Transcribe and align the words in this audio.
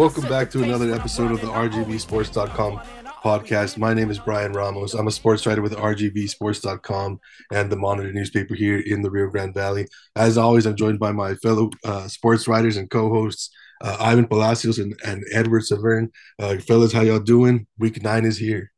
Welcome 0.00 0.30
back 0.30 0.50
to 0.52 0.62
another 0.62 0.94
episode 0.94 1.30
of 1.30 1.42
the 1.42 1.48
RGVSports.com 1.48 2.80
podcast. 3.22 3.76
My 3.76 3.92
name 3.92 4.10
is 4.10 4.18
Brian 4.18 4.54
Ramos. 4.54 4.94
I'm 4.94 5.08
a 5.08 5.10
sports 5.10 5.44
writer 5.44 5.60
with 5.60 5.74
RGVSports.com 5.74 7.20
and 7.52 7.70
the 7.70 7.76
Monitor 7.76 8.10
newspaper 8.10 8.54
here 8.54 8.78
in 8.78 9.02
the 9.02 9.10
Rio 9.10 9.28
Grande 9.28 9.52
Valley. 9.52 9.86
As 10.16 10.38
always, 10.38 10.64
I'm 10.64 10.74
joined 10.74 11.00
by 11.00 11.12
my 11.12 11.34
fellow 11.34 11.68
uh, 11.84 12.08
sports 12.08 12.48
writers 12.48 12.78
and 12.78 12.88
co-hosts, 12.88 13.50
uh, 13.82 13.98
Ivan 14.00 14.26
Palacios 14.26 14.78
and, 14.78 14.98
and 15.04 15.22
Edward 15.34 15.66
Severn. 15.66 16.10
Uh, 16.38 16.56
fellas, 16.56 16.94
how 16.94 17.02
y'all 17.02 17.18
doing? 17.18 17.66
Week 17.76 18.02
nine 18.02 18.24
is 18.24 18.38
here. 18.38 18.72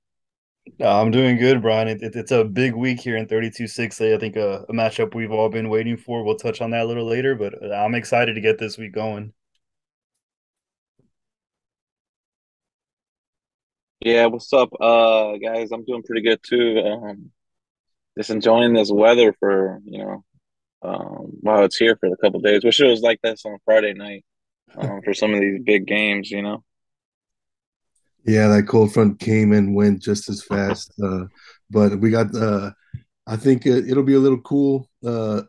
Uh, 0.81 1.01
I'm 1.01 1.13
doing 1.13 1.37
good, 1.37 1.63
Brian. 1.63 1.87
It, 1.87 2.03
it, 2.03 2.17
it's 2.17 2.33
a 2.33 2.43
big 2.43 2.75
week 2.75 2.99
here 2.99 3.17
in 3.17 3.29
32-6A. 3.29 4.17
I 4.17 4.19
think 4.19 4.35
a, 4.35 4.49
uh, 4.49 4.65
a 4.69 4.73
matchup 4.73 5.15
we've 5.15 5.31
all 5.31 5.51
been 5.51 5.69
waiting 5.69 5.97
for. 5.97 6.25
We'll 6.25 6.35
touch 6.35 6.61
on 6.61 6.73
that 6.73 6.83
a 6.83 6.87
little 6.87 7.07
later, 7.07 7.37
but 7.37 7.55
uh, 7.63 7.73
I'm 7.77 7.95
excited 7.95 8.35
to 8.35 8.41
get 8.41 8.59
this 8.59 8.77
week 8.77 8.93
going. 8.93 9.33
Yeah, 14.05 14.27
what's 14.27 14.53
up, 14.53 14.71
uh, 14.81 15.37
guys? 15.37 15.71
I'm 15.71 15.85
doing 15.85 16.03
pretty 16.03 16.23
good 16.23 16.41
too. 16.43 16.81
Um, 16.81 17.31
just 18.19 18.31
enjoying 18.31 18.73
this 18.73 18.91
weather 18.91 19.33
for 19.39 19.81
you 19.85 19.99
know, 19.99 20.25
um, 20.83 21.31
while 21.41 21.63
it's 21.65 21.77
here 21.77 21.97
for 22.01 22.09
a 22.09 22.17
couple 22.17 22.41
days. 22.41 22.65
Wish 22.65 22.81
it 22.81 22.87
was 22.89 23.01
like 23.01 23.21
this 23.23 23.47
on 23.47 23.59
Friday 23.65 23.95
night, 23.95 24.25
um, 24.77 25.03
for 25.05 25.15
some 25.15 25.33
of 25.33 25.41
these 25.41 25.61
big 25.63 25.87
games. 25.87 26.33
You 26.33 26.43
know. 26.43 26.65
Yeah, 28.27 28.49
that 28.49 28.67
cold 28.67 28.93
front 28.93 29.21
came 29.21 29.53
and 29.53 29.77
went 29.77 30.03
just 30.03 30.29
as 30.29 30.43
fast. 30.43 30.93
Uh, 31.01 31.27
but 31.71 32.01
we 32.01 32.11
got, 32.11 32.35
uh, 32.35 32.73
I 33.27 33.37
think 33.37 33.67
it'll 33.67 34.03
be 34.03 34.15
a 34.15 34.21
little 34.21 34.41
cool 34.41 34.89
uh, 35.07 35.43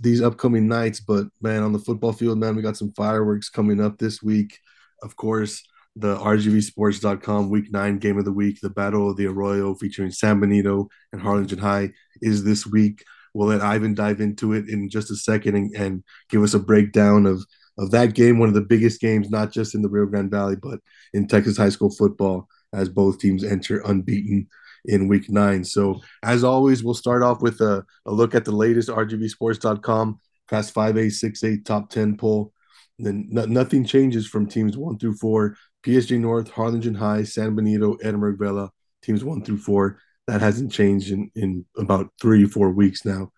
these 0.00 0.20
upcoming 0.20 0.68
nights. 0.68 1.00
But 1.00 1.28
man, 1.40 1.62
on 1.62 1.72
the 1.72 1.78
football 1.78 2.12
field, 2.12 2.36
man, 2.36 2.56
we 2.56 2.62
got 2.62 2.76
some 2.76 2.92
fireworks 2.92 3.48
coming 3.48 3.80
up 3.80 3.96
this 3.96 4.22
week. 4.22 4.58
Of 5.02 5.16
course, 5.16 5.62
the 5.96 6.16
RGVSports.com 6.16 7.50
Week 7.50 7.72
Nine 7.72 7.98
Game 7.98 8.18
of 8.18 8.24
the 8.24 8.32
Week, 8.32 8.60
the 8.60 8.70
Battle 8.70 9.10
of 9.10 9.16
the 9.16 9.26
Arroyo, 9.26 9.74
featuring 9.74 10.10
San 10.10 10.38
Benito 10.40 10.88
and 11.12 11.20
Harlingen 11.20 11.58
High, 11.58 11.90
is 12.20 12.44
this 12.44 12.66
week. 12.66 13.02
We'll 13.34 13.48
let 13.48 13.62
Ivan 13.62 13.94
dive 13.94 14.20
into 14.20 14.52
it 14.52 14.68
in 14.68 14.88
just 14.88 15.10
a 15.10 15.16
second 15.16 15.56
and, 15.56 15.74
and 15.74 16.04
give 16.28 16.42
us 16.42 16.54
a 16.54 16.58
breakdown 16.58 17.26
of 17.26 17.44
of 17.78 17.90
that 17.90 18.14
game, 18.14 18.38
one 18.38 18.48
of 18.48 18.54
the 18.54 18.62
biggest 18.62 19.02
games, 19.02 19.28
not 19.28 19.52
just 19.52 19.74
in 19.74 19.82
the 19.82 19.88
Rio 19.88 20.06
Grande 20.06 20.30
Valley, 20.30 20.56
but 20.56 20.80
in 21.12 21.28
Texas 21.28 21.58
high 21.58 21.68
school 21.68 21.90
football, 21.90 22.48
as 22.72 22.88
both 22.88 23.18
teams 23.18 23.44
enter 23.44 23.80
unbeaten 23.80 24.48
in 24.86 25.08
week 25.08 25.28
nine. 25.28 25.62
So, 25.62 26.00
as 26.22 26.42
always, 26.42 26.82
we'll 26.82 26.94
start 26.94 27.22
off 27.22 27.42
with 27.42 27.60
a, 27.60 27.84
a 28.06 28.12
look 28.12 28.34
at 28.34 28.46
the 28.46 28.52
latest 28.52 28.88
RGVSports.com 28.88 30.20
Class 30.48 30.70
5A, 30.70 31.06
6A 31.06 31.64
top 31.64 31.90
10 31.90 32.16
poll. 32.16 32.52
Then 32.98 33.26
no, 33.30 33.44
nothing 33.44 33.84
changes 33.84 34.26
from 34.26 34.46
teams 34.46 34.76
one 34.76 34.98
through 34.98 35.16
four. 35.16 35.56
PSJ 35.86 36.18
North, 36.18 36.50
Harlingen 36.50 36.94
High, 36.94 37.22
San 37.22 37.54
Benito, 37.54 37.94
Edinburg 38.02 38.38
Vela, 38.38 38.70
teams 39.02 39.22
one 39.22 39.42
through 39.42 39.58
four. 39.58 40.00
That 40.26 40.40
hasn't 40.40 40.72
changed 40.72 41.12
in, 41.12 41.30
in 41.36 41.64
about 41.78 42.10
three, 42.20 42.44
four 42.46 42.70
weeks 42.70 43.04
now. 43.04 43.30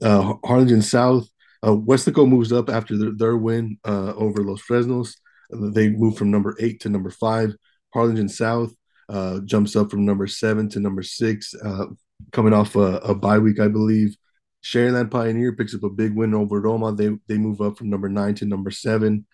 Uh, 0.00 0.34
Harlingen 0.42 0.80
South, 0.80 1.28
uh, 1.62 1.72
Weslaco 1.72 2.26
moves 2.26 2.50
up 2.52 2.70
after 2.70 2.96
their, 2.96 3.10
their 3.12 3.36
win 3.36 3.78
uh, 3.84 4.14
over 4.14 4.42
Los 4.42 4.62
Fresnos. 4.62 5.16
They 5.50 5.90
move 5.90 6.16
from 6.16 6.30
number 6.30 6.56
eight 6.58 6.80
to 6.80 6.88
number 6.88 7.10
five. 7.10 7.54
Harlingen 7.92 8.30
South 8.30 8.72
uh, 9.10 9.40
jumps 9.40 9.76
up 9.76 9.90
from 9.90 10.06
number 10.06 10.26
seven 10.26 10.70
to 10.70 10.80
number 10.80 11.02
six, 11.02 11.54
uh, 11.62 11.86
coming 12.32 12.54
off 12.54 12.76
a, 12.76 12.96
a 12.98 13.14
bye 13.14 13.38
week, 13.38 13.60
I 13.60 13.68
believe. 13.68 14.16
Sharyland 14.64 15.10
Pioneer 15.10 15.52
picks 15.52 15.74
up 15.74 15.82
a 15.82 15.90
big 15.90 16.16
win 16.16 16.32
over 16.32 16.62
Roma. 16.62 16.94
They 16.94 17.10
they 17.28 17.36
move 17.36 17.60
up 17.60 17.76
from 17.76 17.90
number 17.90 18.08
nine 18.08 18.34
to 18.36 18.46
number 18.46 18.70
seven, 18.70 19.26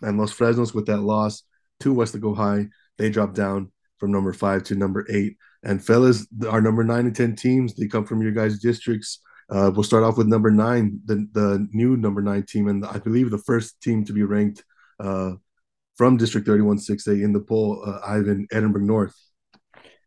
and 0.00 0.18
Los 0.18 0.32
Fresnos 0.32 0.74
with 0.74 0.86
that 0.86 1.02
loss 1.02 1.42
to 1.80 2.18
go 2.18 2.34
High, 2.34 2.66
they 2.96 3.10
drop 3.10 3.34
down 3.34 3.70
from 3.98 4.12
number 4.12 4.32
five 4.32 4.62
to 4.64 4.74
number 4.74 5.06
eight. 5.10 5.36
And 5.62 5.84
fellas, 5.84 6.26
our 6.48 6.60
number 6.60 6.84
nine 6.84 7.06
and 7.06 7.16
ten 7.16 7.34
teams, 7.34 7.74
they 7.74 7.86
come 7.86 8.04
from 8.04 8.22
your 8.22 8.32
guys' 8.32 8.60
districts. 8.60 9.20
Uh, 9.50 9.70
we'll 9.74 9.82
start 9.82 10.04
off 10.04 10.18
with 10.18 10.26
number 10.26 10.50
nine, 10.50 11.00
the 11.06 11.26
the 11.32 11.66
new 11.72 11.96
number 11.96 12.20
nine 12.20 12.44
team, 12.44 12.68
and 12.68 12.84
I 12.84 12.98
believe 12.98 13.30
the 13.30 13.38
first 13.38 13.80
team 13.80 14.04
to 14.04 14.12
be 14.12 14.22
ranked 14.22 14.62
uh, 15.00 15.32
from 15.96 16.16
District 16.16 16.46
31 16.46 16.78
6A 16.78 17.24
in 17.24 17.32
the 17.32 17.40
poll, 17.40 17.82
uh, 17.84 17.98
Ivan 18.06 18.46
Edinburg 18.52 18.82
North. 18.82 19.16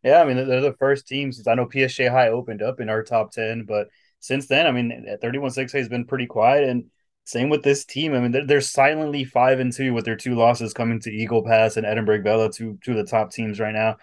Yeah, 0.04 0.22
I 0.22 0.24
mean 0.24 0.36
they're 0.36 0.60
the 0.60 0.76
first 0.78 1.06
team 1.06 1.32
since 1.32 1.46
I 1.46 1.54
know 1.54 1.66
PSJ 1.66 2.10
High 2.10 2.28
opened 2.28 2.62
up 2.62 2.80
in 2.80 2.88
our 2.88 3.02
top 3.02 3.32
ten, 3.32 3.64
but 3.64 3.88
since 4.20 4.46
then, 4.46 4.66
I 4.66 4.70
mean 4.70 5.18
31 5.20 5.50
6A 5.50 5.72
has 5.72 5.88
been 5.88 6.06
pretty 6.06 6.26
quiet, 6.26 6.68
and 6.68 6.84
same 7.24 7.48
with 7.48 7.62
this 7.62 7.84
team. 7.84 8.14
I 8.14 8.20
mean 8.20 8.32
they're, 8.32 8.46
they're 8.46 8.60
silently 8.60 9.24
five 9.24 9.60
and 9.60 9.72
two 9.72 9.94
with 9.94 10.04
their 10.04 10.16
two 10.16 10.34
losses 10.34 10.72
coming 10.72 11.00
to 11.00 11.10
Eagle 11.10 11.44
Pass 11.44 11.76
and 11.76 11.86
Edinburg 11.86 12.24
Vela, 12.24 12.50
two 12.50 12.78
two 12.82 12.92
of 12.92 12.96
the 12.98 13.04
top 13.04 13.32
teams 13.32 13.60
right 13.60 13.74
now. 13.74 13.96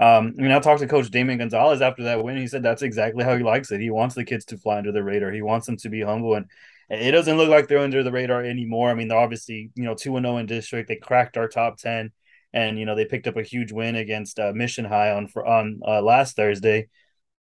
Um, 0.00 0.34
I 0.36 0.42
mean, 0.42 0.50
I 0.50 0.58
talked 0.58 0.80
to 0.80 0.88
Coach 0.88 1.10
Damien 1.10 1.38
Gonzalez 1.38 1.80
after 1.80 2.02
that 2.04 2.24
win. 2.24 2.36
He 2.36 2.48
said 2.48 2.64
that's 2.64 2.82
exactly 2.82 3.22
how 3.22 3.36
he 3.36 3.44
likes 3.44 3.70
it. 3.70 3.80
He 3.80 3.90
wants 3.90 4.16
the 4.16 4.24
kids 4.24 4.44
to 4.46 4.58
fly 4.58 4.78
under 4.78 4.90
the 4.90 5.04
radar. 5.04 5.30
He 5.30 5.42
wants 5.42 5.66
them 5.66 5.76
to 5.76 5.88
be 5.88 6.02
humble, 6.02 6.34
and 6.34 6.46
it 6.88 7.12
doesn't 7.12 7.36
look 7.36 7.48
like 7.48 7.68
they're 7.68 7.78
under 7.78 8.02
the 8.02 8.10
radar 8.10 8.42
anymore. 8.42 8.90
I 8.90 8.94
mean, 8.94 9.06
they're 9.06 9.18
obviously 9.18 9.70
you 9.76 9.84
know 9.84 9.94
two 9.94 10.16
and 10.16 10.24
zero 10.24 10.36
oh 10.36 10.38
in 10.38 10.46
district. 10.46 10.88
They 10.88 10.96
cracked 10.96 11.36
our 11.36 11.46
top 11.46 11.78
ten, 11.78 12.10
and 12.52 12.80
you 12.80 12.84
know 12.84 12.96
they 12.96 13.04
picked 13.04 13.28
up 13.28 13.36
a 13.36 13.44
huge 13.44 13.70
win 13.70 13.94
against 13.94 14.40
uh, 14.40 14.52
Mission 14.52 14.84
High 14.84 15.12
on 15.12 15.28
on 15.46 15.80
uh, 15.86 16.02
last 16.02 16.34
Thursday. 16.34 16.88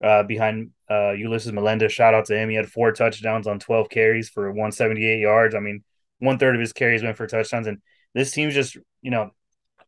Uh, 0.03 0.23
behind 0.23 0.71
uh, 0.89 1.11
Ulysses 1.11 1.51
Melendez, 1.51 1.93
shout 1.93 2.13
out 2.13 2.25
to 2.25 2.35
him. 2.35 2.49
He 2.49 2.55
had 2.55 2.69
four 2.69 2.91
touchdowns 2.91 3.45
on 3.45 3.59
12 3.59 3.89
carries 3.89 4.29
for 4.29 4.49
178 4.49 5.19
yards. 5.19 5.53
I 5.53 5.59
mean, 5.59 5.83
one 6.19 6.39
third 6.39 6.55
of 6.55 6.61
his 6.61 6.73
carries 6.73 7.03
went 7.03 7.17
for 7.17 7.27
touchdowns. 7.27 7.67
And 7.67 7.79
this 8.13 8.31
team's 8.31 8.55
just, 8.55 8.77
you 9.01 9.11
know, 9.11 9.31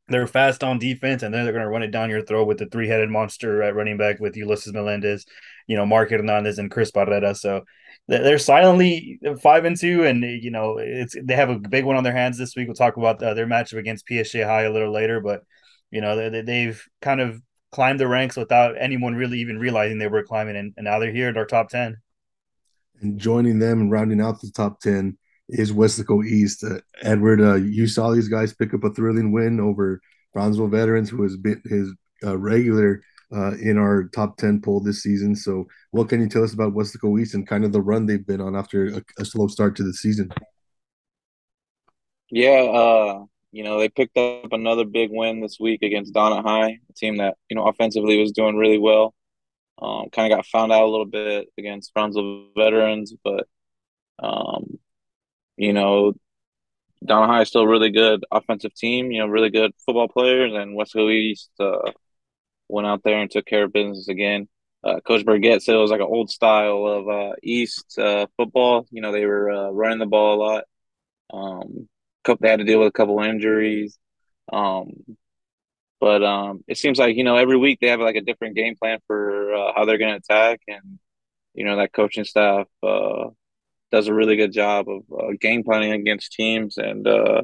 they're 0.10 0.28
fast 0.28 0.64
on 0.64 0.80
defense, 0.80 1.24
and 1.24 1.34
then 1.34 1.44
they're 1.44 1.54
going 1.54 1.64
to 1.64 1.70
run 1.70 1.84
it 1.84 1.92
down 1.92 2.10
your 2.10 2.22
throat 2.22 2.48
with 2.48 2.58
the 2.58 2.66
three 2.66 2.88
headed 2.88 3.10
monster 3.10 3.64
at 3.64 3.76
running 3.76 3.98
back 3.98 4.20
with 4.20 4.36
Ulysses 4.36 4.74
Melendez, 4.74 5.26
you 5.66 5.78
know, 5.78 5.86
Mark 5.86 6.10
Hernandez 6.10 6.60
and 6.60 6.70
Chris 6.70 6.92
Barrera. 6.92 7.36
So 7.38 7.64
they're 8.08 8.38
silently 8.38 9.20
five 9.42 9.64
and 9.64 9.80
two, 9.80 10.06
and 10.06 10.22
you 10.24 10.52
know, 10.52 10.78
it's 10.78 11.16
they 11.24 11.36
have 11.36 11.50
a 11.50 11.58
big 11.58 11.86
one 11.86 11.96
on 11.96 12.04
their 12.04 12.14
hands 12.14 12.38
this 12.38 12.56
week. 12.56 12.68
We'll 12.68 12.76
talk 12.76 12.98
about 12.98 13.24
uh, 13.24 13.34
their 13.34 13.48
matchup 13.48 13.78
against 13.78 14.08
PSJ 14.08 14.46
High 14.46 14.64
a 14.64 14.72
little 14.72 14.92
later, 14.92 15.22
but 15.22 15.44
you 15.90 16.02
know, 16.02 16.30
they, 16.30 16.42
they've 16.42 16.86
kind 17.02 17.22
of 17.22 17.42
climbed 17.74 18.00
the 18.00 18.08
ranks 18.08 18.38
without 18.38 18.76
anyone 18.80 19.16
really 19.16 19.40
even 19.40 19.60
realizing 19.60 19.98
they 19.98 20.08
were 20.08 20.24
climbing, 20.24 20.56
and, 20.56 20.74
and 20.78 20.86
now 20.86 21.00
they're 21.00 21.12
here 21.12 21.30
at 21.30 21.38
our 21.38 21.46
top 21.46 21.70
ten. 21.70 21.98
And 23.02 23.20
joining 23.20 23.60
them 23.60 23.82
and 23.82 23.92
rounding 23.92 24.22
out 24.22 24.40
the 24.40 24.52
top 24.52 24.80
ten 24.80 25.18
is 25.50 25.74
Weslaco 25.74 26.26
East. 26.26 26.64
Uh, 26.64 26.80
Edward, 27.02 27.42
uh, 27.42 27.56
you 27.56 27.88
saw 27.88 28.12
these 28.12 28.30
guys 28.30 28.54
pick 28.54 28.74
up 28.74 28.84
a 28.84 28.92
thrilling 28.92 29.32
win 29.32 29.60
over 29.60 30.02
Brownsville 30.34 30.68
Veterans, 30.68 31.10
who 31.10 31.24
has 31.24 31.36
been 31.36 31.62
his 31.66 31.94
uh, 32.24 32.38
regular 32.38 33.02
uh, 33.36 33.56
in 33.56 33.78
our 33.78 34.10
top 34.14 34.38
10 34.38 34.62
poll 34.62 34.80
this 34.80 35.02
season. 35.02 35.36
So, 35.36 35.66
what 35.92 36.10
can 36.10 36.22
you 36.22 36.30
tell 36.30 36.44
us 36.44 36.54
about 36.54 36.74
Weslaco 36.74 37.20
East 37.20 37.34
and 37.34 37.48
kind 37.48 37.66
of 37.66 37.72
the 37.72 37.82
run 37.82 38.06
they've 38.06 38.26
been 38.26 38.42
on 38.42 38.56
after 38.56 38.88
a, 38.88 39.04
a 39.20 39.26
slow 39.26 39.48
start 39.48 39.76
to 39.78 39.84
the 39.84 39.94
season? 39.94 40.32
Yeah, 42.30 42.62
uh, 42.62 43.26
you 43.54 43.64
know, 43.64 43.80
they 43.80 43.88
picked 43.88 44.18
up 44.18 44.52
another 44.52 44.84
big 44.84 45.12
win 45.12 45.40
this 45.40 45.60
week 45.60 45.84
against 45.84 46.14
Donna 46.14 46.42
High, 46.42 46.80
a 46.90 46.94
team 46.96 47.18
that, 47.18 47.38
you 47.50 47.56
know, 47.56 47.68
offensively 47.68 48.20
was 48.20 48.32
doing 48.32 48.58
really 48.58 48.80
well. 48.80 49.14
Um, 49.80 50.10
kind 50.12 50.32
of 50.32 50.38
got 50.38 50.46
found 50.48 50.72
out 50.72 50.84
a 50.84 50.90
little 50.90 51.06
bit 51.06 51.50
against 51.58 51.94
Brownsville 51.94 52.48
Veterans, 52.58 53.14
but 53.24 53.48
um, 54.20 54.80
you 55.58 55.72
know, 55.74 56.14
Donna 57.06 57.28
High 57.28 57.42
is 57.42 57.50
still 57.50 57.62
a 57.62 57.68
really 57.68 57.92
good 57.92 58.26
offensive 58.32 58.74
team, 58.74 59.12
you 59.12 59.20
know, 59.20 59.28
really 59.28 59.52
good 59.52 59.72
football 59.86 60.08
players, 60.08 60.54
and 60.54 60.78
Weslaco 60.78 61.12
East 61.12 61.52
uh, 61.60 61.92
went 62.70 62.88
out 62.88 63.04
there 63.04 63.20
and 63.20 63.30
took 63.30 63.46
care 63.46 63.66
of 63.66 63.74
business 63.74 64.08
again. 64.08 64.48
Uh, 64.84 65.00
Coach 65.02 65.26
Burgett 65.26 65.62
said 65.62 65.76
it 65.76 65.80
was 65.80 65.92
like 65.92 66.02
an 66.02 66.08
old 66.08 66.32
style 66.32 66.88
of 66.88 67.08
uh, 67.08 67.34
East 67.44 67.98
uh, 68.00 68.26
football. 68.36 68.88
You 68.90 69.02
know, 69.02 69.12
they 69.12 69.26
were 69.26 69.52
uh, 69.52 69.70
running 69.70 70.00
the 70.00 70.08
ball 70.08 70.36
a 70.36 70.42
lot. 70.42 70.64
Um, 71.32 71.88
they 72.26 72.50
had 72.50 72.60
to 72.60 72.66
deal 72.66 72.80
with 72.80 72.90
a 72.90 72.92
couple 72.92 73.20
injuries. 73.22 73.98
Um, 74.52 75.18
but 76.00 76.24
um, 76.24 76.64
it 76.68 76.78
seems 76.78 77.00
like, 77.00 77.16
you 77.16 77.24
know, 77.24 77.38
every 77.38 77.58
week 77.58 77.80
they 77.80 77.88
have 77.88 78.02
like 78.02 78.16
a 78.16 78.22
different 78.22 78.56
game 78.56 78.76
plan 78.76 79.00
for 79.08 79.54
uh, 79.54 79.74
how 79.76 79.86
they're 79.86 79.98
going 79.98 80.12
to 80.12 80.18
attack. 80.18 80.62
And, 80.68 81.00
you 81.54 81.66
know, 81.66 81.78
that 81.78 81.94
coaching 81.94 82.26
staff 82.26 82.68
does 83.94 84.08
a 84.08 84.14
really 84.14 84.36
good 84.36 84.52
job 84.52 84.88
of 84.90 85.04
uh, 85.18 85.34
game 85.40 85.64
planning 85.64 85.92
against 85.92 86.34
teams, 86.34 86.78
and 86.78 87.08
uh, 87.08 87.44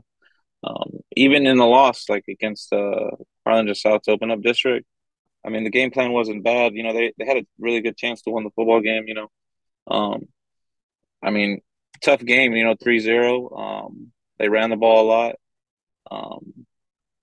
um, 0.63 0.89
even 1.15 1.45
in 1.45 1.57
the 1.57 1.65
loss, 1.65 2.09
like 2.09 2.25
against 2.27 2.73
uh, 2.73 3.11
Harlingen 3.45 3.75
South 3.75 4.01
open 4.07 4.31
up 4.31 4.41
district. 4.41 4.87
I 5.45 5.49
mean, 5.49 5.63
the 5.63 5.69
game 5.69 5.91
plan 5.91 6.11
wasn't 6.11 6.43
bad. 6.43 6.73
You 6.73 6.81
know, 6.81 6.91
they, 6.91 7.13
they 7.19 7.25
had 7.25 7.37
a 7.37 7.45
really 7.59 7.81
good 7.81 7.95
chance 7.97 8.23
to 8.23 8.31
win 8.31 8.43
the 8.43 8.49
football 8.49 8.81
game. 8.81 9.03
You 9.07 9.13
know, 9.13 9.27
um, 9.87 10.27
I 11.21 11.29
mean, 11.29 11.61
tough 12.03 12.25
game. 12.25 12.53
You 12.53 12.65
know, 12.65 12.75
3-0. 12.75 13.59
Um, 13.85 14.11
they 14.39 14.49
ran 14.49 14.69
the 14.69 14.77
ball 14.77 15.05
a 15.05 15.07
lot. 15.07 15.35
Um, 16.11 16.65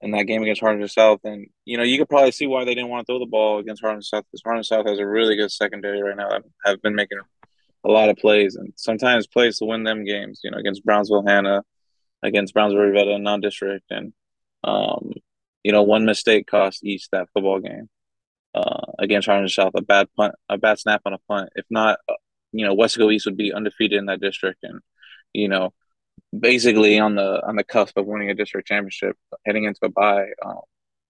in 0.02 0.10
that 0.12 0.24
game 0.24 0.42
against 0.42 0.60
Harlingen 0.60 0.88
South, 0.88 1.20
and 1.24 1.46
you 1.64 1.76
know, 1.78 1.82
you 1.82 1.98
could 1.98 2.08
probably 2.08 2.30
see 2.30 2.46
why 2.46 2.64
they 2.64 2.74
didn't 2.74 2.90
want 2.90 3.06
to 3.06 3.10
throw 3.10 3.18
the 3.18 3.26
ball 3.26 3.58
against 3.58 3.82
Harlingen 3.82 4.02
South 4.02 4.24
because 4.30 4.42
Harlingen 4.44 4.64
South 4.64 4.86
has 4.86 4.98
a 4.98 5.06
really 5.06 5.36
good 5.36 5.50
secondary 5.50 6.02
right 6.02 6.16
now. 6.16 6.28
Have 6.64 6.82
been 6.82 6.94
making 6.94 7.18
a 7.84 7.90
lot 7.90 8.08
of 8.10 8.16
plays 8.16 8.56
and 8.56 8.72
sometimes 8.76 9.26
plays 9.26 9.58
to 9.58 9.64
win 9.64 9.84
them 9.84 10.04
games, 10.04 10.40
you 10.44 10.50
know, 10.50 10.58
against 10.58 10.84
Brownsville 10.84 11.26
Hanna, 11.26 11.64
against 12.22 12.52
Brownsville 12.54 12.82
Rivera 12.82 13.18
non 13.18 13.40
district. 13.40 13.86
And 13.90 14.12
Um, 14.64 15.12
you 15.62 15.72
know, 15.72 15.82
one 15.82 16.04
mistake 16.04 16.46
cost 16.46 16.84
East 16.84 17.10
that 17.12 17.28
football 17.32 17.60
game 17.60 17.88
uh, 18.54 18.92
against 18.98 19.26
Harlingen 19.26 19.48
South. 19.48 19.72
A 19.74 19.82
bad 19.82 20.08
punt, 20.16 20.34
a 20.48 20.58
bad 20.58 20.78
snap 20.78 21.02
on 21.06 21.14
a 21.14 21.18
punt. 21.28 21.50
If 21.56 21.64
not, 21.70 21.98
uh, 22.08 22.14
you 22.52 22.64
know, 22.66 22.74
Wesco 22.76 23.12
East 23.12 23.26
would 23.26 23.36
be 23.36 23.52
undefeated 23.52 23.98
in 23.98 24.06
that 24.06 24.20
district, 24.20 24.60
and 24.62 24.80
you 25.32 25.48
know, 25.48 25.72
basically 26.38 26.98
on 26.98 27.14
the 27.14 27.46
on 27.46 27.56
the 27.56 27.64
cusp 27.64 27.96
of 27.96 28.06
winning 28.06 28.30
a 28.30 28.34
district 28.34 28.68
championship, 28.68 29.16
heading 29.44 29.64
into 29.64 29.80
a 29.82 29.88
bye. 29.88 30.28
Um, 30.44 30.60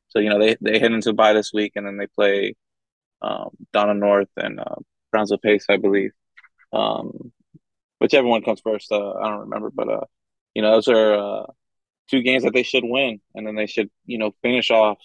so 0.08 0.18
you 0.18 0.30
know, 0.30 0.38
they 0.38 0.56
they 0.60 0.78
head 0.78 0.92
into 0.92 1.10
a 1.10 1.14
bye 1.14 1.32
this 1.32 1.52
week, 1.52 1.72
and 1.76 1.86
then 1.86 1.96
they 1.96 2.06
play 2.06 2.54
um, 3.22 3.50
Donna 3.72 3.94
North 3.94 4.28
and 4.36 4.60
uh, 4.60 4.76
Brownsville 5.10 5.38
Pace, 5.38 5.66
I 5.68 5.76
believe. 5.76 6.12
Um, 6.72 7.32
whichever 8.00 8.26
one 8.26 8.42
comes 8.42 8.60
first, 8.60 8.90
uh, 8.92 9.14
I 9.14 9.28
don't 9.28 9.40
remember, 9.40 9.70
but 9.70 9.88
uh, 9.88 10.04
you 10.54 10.62
know, 10.62 10.72
those 10.72 10.88
are 10.88 11.14
uh, 11.14 11.46
two 12.10 12.22
games 12.22 12.44
that 12.44 12.54
they 12.54 12.62
should 12.62 12.84
win, 12.84 13.20
and 13.34 13.46
then 13.46 13.54
they 13.56 13.66
should 13.66 13.90
you 14.04 14.18
know 14.18 14.34
finish 14.42 14.70
off 14.70 14.98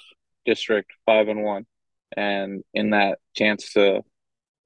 district 0.46 0.92
five 1.06 1.28
and 1.28 1.44
one, 1.44 1.66
and 2.16 2.64
in 2.74 2.92
that 2.92 3.20
chance 3.36 3.74
to 3.74 4.04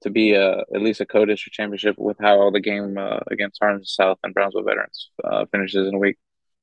to 0.02 0.10
be 0.10 0.34
a 0.34 0.58
at 0.58 0.82
least 0.82 1.00
a 1.00 1.06
co-district 1.06 1.54
championship 1.54 1.96
with 1.98 2.16
how 2.20 2.38
all 2.38 2.52
the 2.52 2.60
game 2.60 2.98
uh, 2.98 3.20
against 3.30 3.58
Harlingen 3.60 3.84
South 3.84 4.18
and 4.22 4.34
Brownsville 4.34 4.62
Veterans 4.62 5.10
uh, 5.24 5.46
finishes 5.50 5.88
in 5.88 5.94
a 5.94 5.98
week. 5.98 6.18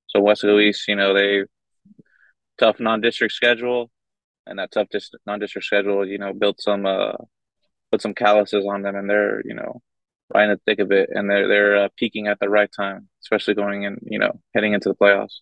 So 0.07 0.21
Wesco 0.21 0.62
East, 0.62 0.88
you 0.88 0.95
know, 0.95 1.13
they 1.13 1.44
tough 2.59 2.80
non-district 2.80 3.33
schedule, 3.33 3.89
and 4.45 4.59
that 4.59 4.71
tough 4.71 4.88
dis- 4.91 5.12
non-district 5.25 5.65
schedule, 5.65 6.07
you 6.07 6.18
know, 6.18 6.33
built 6.33 6.62
some 6.62 6.85
uh, 6.85 7.13
put 7.91 8.01
some 8.01 8.13
calluses 8.13 8.65
on 8.65 8.83
them, 8.83 8.95
and 8.95 9.09
they're 9.09 9.41
you 9.45 9.56
know 9.56 9.81
right 10.33 10.45
in 10.45 10.50
the 10.51 10.62
thick 10.65 10.79
of 10.79 10.91
it, 10.91 11.09
and 11.12 11.29
they're 11.29 11.47
they're 11.47 11.77
uh, 11.86 11.89
peaking 11.97 12.27
at 12.27 12.39
the 12.39 12.50
right 12.50 12.69
time, 12.75 13.09
especially 13.24 13.53
going 13.56 13.83
in, 13.83 13.97
you 14.03 14.19
know, 14.19 14.39
heading 14.53 14.74
into 14.74 14.89
the 14.89 14.95
playoffs. 14.95 15.39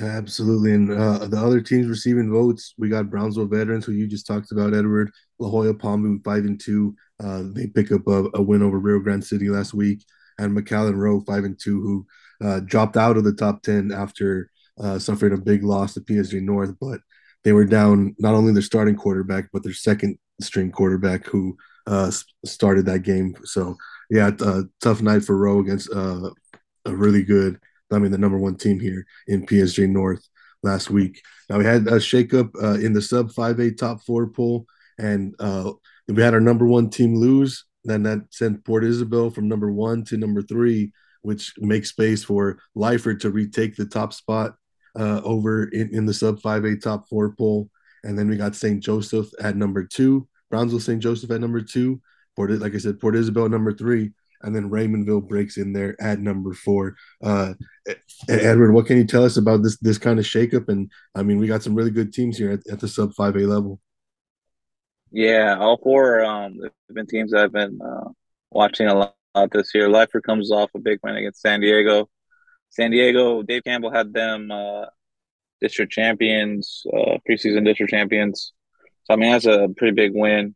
Absolutely. 0.00 0.72
And 0.72 0.90
uh, 0.90 1.26
the 1.26 1.36
other 1.36 1.60
teams 1.60 1.86
receiving 1.86 2.30
votes, 2.30 2.74
we 2.78 2.88
got 2.88 3.10
Brownsville 3.10 3.46
veterans, 3.46 3.84
who 3.84 3.92
you 3.92 4.06
just 4.06 4.26
talked 4.26 4.50
about, 4.50 4.74
Edward, 4.74 5.10
La 5.38 5.50
Joya 5.50 5.74
Palm, 5.74 6.20
five 6.24 6.44
and 6.44 6.60
two. 6.60 6.94
Uh, 7.22 7.44
they 7.52 7.66
pick 7.68 7.92
up 7.92 8.06
a, 8.08 8.28
a, 8.34 8.42
win 8.42 8.62
over 8.62 8.78
Rio 8.78 8.98
Grande 8.98 9.24
City 9.24 9.48
last 9.48 9.72
week, 9.72 10.04
and 10.38 10.56
McAllen 10.56 10.96
Rowe, 10.96 11.20
five 11.20 11.44
and 11.44 11.58
two, 11.60 11.80
who 11.80 12.06
uh, 12.46 12.60
dropped 12.60 12.96
out 12.96 13.16
of 13.16 13.24
the 13.24 13.34
top 13.34 13.62
ten 13.62 13.92
after 13.92 14.50
uh, 14.80 14.98
suffering 14.98 15.32
a 15.32 15.38
big 15.38 15.62
loss 15.62 15.94
to 15.94 16.00
PSJ 16.00 16.42
North. 16.42 16.74
But 16.80 17.00
they 17.44 17.52
were 17.52 17.64
down 17.64 18.16
not 18.18 18.34
only 18.34 18.52
their 18.52 18.62
starting 18.62 18.96
quarterback, 18.96 19.50
but 19.52 19.62
their 19.62 19.74
second 19.74 20.18
string 20.40 20.72
quarterback, 20.72 21.24
who 21.26 21.56
uh, 21.86 22.10
started 22.44 22.86
that 22.86 23.00
game. 23.00 23.36
So 23.44 23.76
yeah, 24.10 24.32
tough 24.80 25.02
night 25.02 25.24
for 25.24 25.36
Rowe 25.36 25.60
against 25.60 25.92
uh, 25.92 26.30
a 26.84 26.94
really 26.94 27.22
good 27.22 27.60
I 27.94 27.98
mean, 27.98 28.12
the 28.12 28.18
number 28.18 28.38
one 28.38 28.56
team 28.56 28.80
here 28.80 29.06
in 29.26 29.46
PSJ 29.46 29.88
North 29.88 30.28
last 30.62 30.90
week. 30.90 31.22
Now 31.48 31.58
we 31.58 31.64
had 31.64 31.86
a 31.86 31.96
shakeup 31.96 32.50
uh, 32.62 32.78
in 32.78 32.92
the 32.92 33.02
sub 33.02 33.30
5A 33.30 33.76
top 33.76 34.02
four 34.02 34.28
poll, 34.28 34.66
and 34.98 35.34
uh, 35.38 35.72
we 36.08 36.22
had 36.22 36.34
our 36.34 36.40
number 36.40 36.66
one 36.66 36.90
team 36.90 37.14
lose. 37.16 37.64
Then 37.84 38.02
that 38.04 38.26
sent 38.30 38.64
Port 38.64 38.82
Isabel 38.84 39.30
from 39.30 39.46
number 39.46 39.70
one 39.70 40.04
to 40.04 40.16
number 40.16 40.42
three, 40.42 40.92
which 41.22 41.52
makes 41.58 41.90
space 41.90 42.24
for 42.24 42.58
Lyford 42.76 43.20
to 43.20 43.30
retake 43.30 43.76
the 43.76 43.86
top 43.86 44.12
spot 44.12 44.54
uh, 44.98 45.20
over 45.22 45.64
in, 45.64 45.94
in 45.94 46.06
the 46.06 46.14
sub 46.14 46.40
5A 46.40 46.80
top 46.80 47.08
four 47.08 47.34
poll. 47.34 47.68
And 48.02 48.18
then 48.18 48.28
we 48.28 48.36
got 48.36 48.54
St. 48.54 48.82
Joseph 48.82 49.28
at 49.40 49.56
number 49.56 49.84
two, 49.84 50.28
Brownsville 50.50 50.80
St. 50.80 51.02
Joseph 51.02 51.30
at 51.30 51.40
number 51.40 51.60
two, 51.60 52.00
Port, 52.36 52.50
like 52.50 52.74
I 52.74 52.78
said, 52.78 53.00
Port 53.00 53.16
Isabel 53.16 53.48
number 53.48 53.72
three, 53.72 54.12
and 54.44 54.54
then 54.54 54.70
Raymondville 54.70 55.26
breaks 55.26 55.56
in 55.56 55.72
there 55.72 55.96
at 56.00 56.20
number 56.20 56.54
four. 56.54 56.96
Uh, 57.22 57.54
Edward, 58.28 58.72
what 58.72 58.86
can 58.86 58.96
you 58.96 59.06
tell 59.06 59.24
us 59.24 59.36
about 59.36 59.62
this 59.62 59.78
this 59.78 59.98
kind 59.98 60.18
of 60.18 60.24
shakeup? 60.24 60.68
And 60.68 60.90
I 61.14 61.22
mean, 61.22 61.38
we 61.38 61.46
got 61.46 61.62
some 61.62 61.74
really 61.74 61.90
good 61.90 62.12
teams 62.12 62.38
here 62.38 62.52
at, 62.52 62.66
at 62.70 62.80
the 62.80 62.88
sub 62.88 63.14
five 63.14 63.36
A 63.36 63.40
level. 63.40 63.80
Yeah, 65.10 65.56
all 65.58 65.78
four 65.78 66.24
um, 66.24 66.58
have 66.62 66.94
been 66.94 67.06
teams 67.06 67.32
I've 67.32 67.52
been 67.52 67.78
uh, 67.80 68.10
watching 68.50 68.88
a 68.88 68.94
lot 68.94 69.14
this 69.52 69.74
year. 69.74 69.88
Lyford 69.88 70.22
comes 70.24 70.50
off 70.50 70.70
a 70.74 70.78
big 70.78 70.98
win 71.02 71.16
against 71.16 71.40
San 71.40 71.60
Diego. 71.60 72.08
San 72.70 72.90
Diego, 72.90 73.42
Dave 73.42 73.62
Campbell 73.62 73.92
had 73.92 74.12
them 74.12 74.50
uh, 74.50 74.86
district 75.60 75.92
champions, 75.92 76.84
uh, 76.92 77.18
preseason 77.28 77.64
district 77.64 77.90
champions. 77.90 78.52
So 79.04 79.14
I 79.14 79.16
mean, 79.16 79.30
that's 79.30 79.46
a 79.46 79.68
pretty 79.76 79.94
big 79.94 80.12
win. 80.14 80.54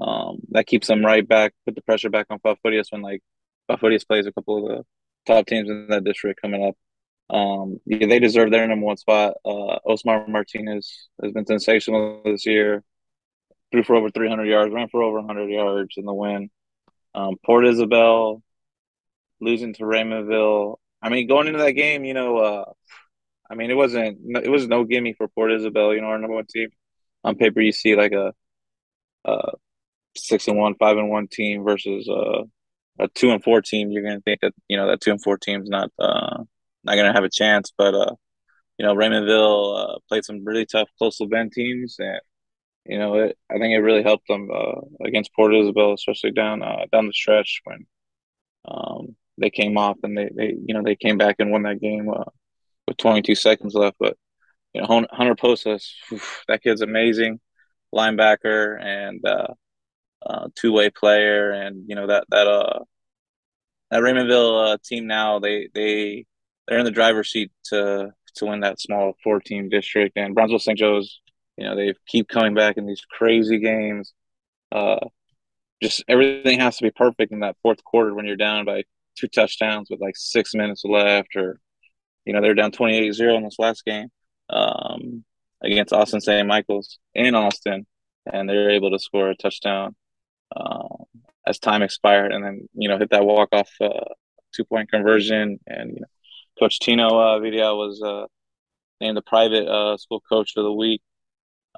Um, 0.00 0.38
that 0.50 0.66
keeps 0.66 0.86
them 0.86 1.04
right 1.04 1.26
back, 1.26 1.54
put 1.64 1.74
the 1.74 1.82
pressure 1.82 2.10
back 2.10 2.26
on 2.30 2.38
Falfurrias 2.38 2.90
when 2.90 3.02
like 3.02 3.22
Falfurrias 3.68 4.06
plays 4.06 4.26
a 4.26 4.32
couple 4.32 4.58
of 4.58 4.68
the 4.68 4.84
top 5.26 5.46
teams 5.46 5.68
in 5.68 5.88
that 5.88 6.04
district 6.04 6.40
coming 6.40 6.64
up. 6.64 6.76
Um, 7.30 7.80
yeah, 7.84 8.06
they 8.06 8.20
deserve 8.20 8.50
their 8.50 8.66
number 8.66 8.86
one 8.86 8.96
spot. 8.96 9.34
Uh, 9.44 9.78
Osmar 9.86 10.28
Martinez 10.28 11.08
has 11.22 11.32
been 11.32 11.46
sensational 11.46 12.22
this 12.24 12.46
year. 12.46 12.82
Threw 13.70 13.82
for 13.82 13.96
over 13.96 14.10
300 14.10 14.44
yards, 14.44 14.72
ran 14.72 14.88
for 14.88 15.02
over 15.02 15.18
100 15.18 15.50
yards 15.50 15.94
in 15.98 16.06
the 16.06 16.14
win. 16.14 16.48
Um, 17.14 17.36
Port 17.44 17.66
Isabel 17.66 18.42
losing 19.40 19.74
to 19.74 19.82
Raymondville. 19.82 20.76
I 21.02 21.10
mean, 21.10 21.28
going 21.28 21.48
into 21.48 21.58
that 21.60 21.72
game, 21.72 22.04
you 22.04 22.14
know, 22.14 22.38
uh, 22.38 22.64
I 23.50 23.54
mean, 23.54 23.70
it 23.70 23.76
wasn't 23.76 24.18
it 24.44 24.50
was 24.50 24.66
no 24.66 24.84
gimme 24.84 25.12
for 25.14 25.28
Port 25.28 25.52
Isabel. 25.52 25.94
You 25.94 26.00
know, 26.00 26.08
our 26.08 26.18
number 26.18 26.34
one 26.34 26.46
team. 26.46 26.70
On 27.24 27.34
paper, 27.34 27.60
you 27.60 27.72
see 27.72 27.96
like 27.96 28.12
a, 28.12 28.32
a 29.24 29.52
six 30.26 30.48
and 30.48 30.58
one, 30.58 30.74
five 30.76 30.96
and 30.96 31.10
one 31.10 31.28
team 31.28 31.64
versus 31.64 32.08
uh, 32.08 32.42
a 32.98 33.08
two 33.14 33.30
and 33.30 33.42
four 33.42 33.62
team, 33.62 33.90
you're 33.90 34.02
gonna 34.02 34.20
think 34.20 34.40
that 34.40 34.52
you 34.68 34.76
know 34.76 34.88
that 34.88 35.00
two 35.00 35.10
and 35.10 35.22
four 35.22 35.38
team's 35.38 35.68
not 35.68 35.90
uh, 35.98 36.42
not 36.84 36.96
gonna 36.96 37.12
have 37.12 37.24
a 37.24 37.30
chance. 37.30 37.72
But 37.76 37.94
uh, 37.94 38.14
you 38.78 38.86
know, 38.86 38.94
Raymondville 38.94 39.96
uh, 39.96 39.98
played 40.08 40.24
some 40.24 40.44
really 40.44 40.66
tough 40.66 40.88
coastal 40.98 41.28
bend 41.28 41.52
teams, 41.52 41.96
and 41.98 42.20
you 42.86 42.98
know, 42.98 43.14
it, 43.16 43.38
I 43.50 43.58
think 43.58 43.74
it 43.74 43.80
really 43.80 44.02
helped 44.02 44.28
them 44.28 44.48
uh, 44.52 44.80
against 45.04 45.34
Port 45.34 45.54
Isabel, 45.54 45.92
especially 45.92 46.32
down 46.32 46.62
uh, 46.62 46.86
down 46.90 47.06
the 47.06 47.12
stretch 47.12 47.60
when 47.64 47.86
um, 48.66 49.16
they 49.36 49.50
came 49.50 49.76
off 49.76 49.98
and 50.02 50.16
they, 50.16 50.30
they 50.34 50.54
you 50.66 50.74
know 50.74 50.82
they 50.82 50.96
came 50.96 51.18
back 51.18 51.36
and 51.38 51.50
won 51.50 51.62
that 51.64 51.80
game 51.80 52.08
uh, 52.08 52.24
with 52.86 52.96
22 52.96 53.34
seconds 53.34 53.74
left. 53.74 53.96
But 54.00 54.16
you 54.72 54.80
know, 54.80 55.06
Hunter 55.10 55.34
Posas, 55.34 55.94
that 56.48 56.62
kid's 56.62 56.82
amazing, 56.82 57.40
linebacker, 57.94 58.82
and 58.82 59.24
uh, 59.24 59.48
uh, 60.24 60.48
two 60.54 60.72
way 60.72 60.90
player, 60.90 61.50
and 61.50 61.84
you 61.88 61.94
know 61.94 62.06
that 62.06 62.24
that 62.30 62.46
uh 62.46 62.80
that 63.90 64.02
Raymondville 64.02 64.74
uh, 64.74 64.78
team 64.84 65.06
now 65.06 65.38
they 65.38 65.68
they 65.74 66.26
they're 66.66 66.78
in 66.78 66.84
the 66.84 66.90
driver's 66.90 67.30
seat 67.30 67.50
to 67.66 68.10
to 68.36 68.46
win 68.46 68.60
that 68.60 68.80
small 68.80 69.14
four 69.22 69.40
team 69.40 69.68
district, 69.68 70.16
and 70.16 70.34
Brownsville 70.34 70.58
St. 70.58 70.78
Joe's 70.78 71.20
you 71.56 71.64
know 71.64 71.76
they 71.76 71.94
keep 72.06 72.28
coming 72.28 72.54
back 72.54 72.76
in 72.76 72.86
these 72.86 73.02
crazy 73.10 73.58
games. 73.58 74.12
Uh, 74.72 75.00
just 75.82 76.04
everything 76.08 76.60
has 76.60 76.76
to 76.78 76.84
be 76.84 76.90
perfect 76.90 77.32
in 77.32 77.40
that 77.40 77.56
fourth 77.62 77.82
quarter 77.84 78.14
when 78.14 78.26
you're 78.26 78.36
down 78.36 78.64
by 78.64 78.82
two 79.16 79.28
touchdowns 79.28 79.88
with 79.90 80.00
like 80.00 80.16
six 80.16 80.54
minutes 80.54 80.82
left, 80.84 81.36
or 81.36 81.60
you 82.24 82.32
know 82.32 82.40
they're 82.40 82.54
down 82.54 82.72
28-0 82.72 83.36
in 83.36 83.44
this 83.44 83.58
last 83.58 83.84
game 83.84 84.08
um, 84.50 85.24
against 85.62 85.92
Austin 85.92 86.20
St. 86.20 86.46
Michael's 86.46 86.98
in 87.14 87.34
Austin, 87.34 87.86
and 88.30 88.48
they're 88.48 88.70
able 88.70 88.90
to 88.90 88.98
score 88.98 89.30
a 89.30 89.36
touchdown 89.36 89.94
uh, 90.54 90.88
as 91.46 91.58
time 91.58 91.82
expired, 91.82 92.32
and 92.32 92.44
then 92.44 92.68
you 92.74 92.88
know 92.88 92.98
hit 92.98 93.10
that 93.10 93.24
walk 93.24 93.50
off 93.52 93.70
uh, 93.80 94.14
two 94.52 94.64
point 94.64 94.90
conversion. 94.90 95.58
And 95.66 95.90
you 95.94 96.00
know, 96.00 96.06
Coach 96.58 96.80
Tino 96.80 97.08
uh, 97.08 97.38
Vidal 97.38 97.78
was 97.78 98.02
uh, 98.02 98.26
named 99.00 99.16
the 99.16 99.22
private 99.22 99.66
uh, 99.66 99.96
school 99.96 100.22
coach 100.28 100.54
of 100.56 100.64
the 100.64 100.72
week 100.72 101.02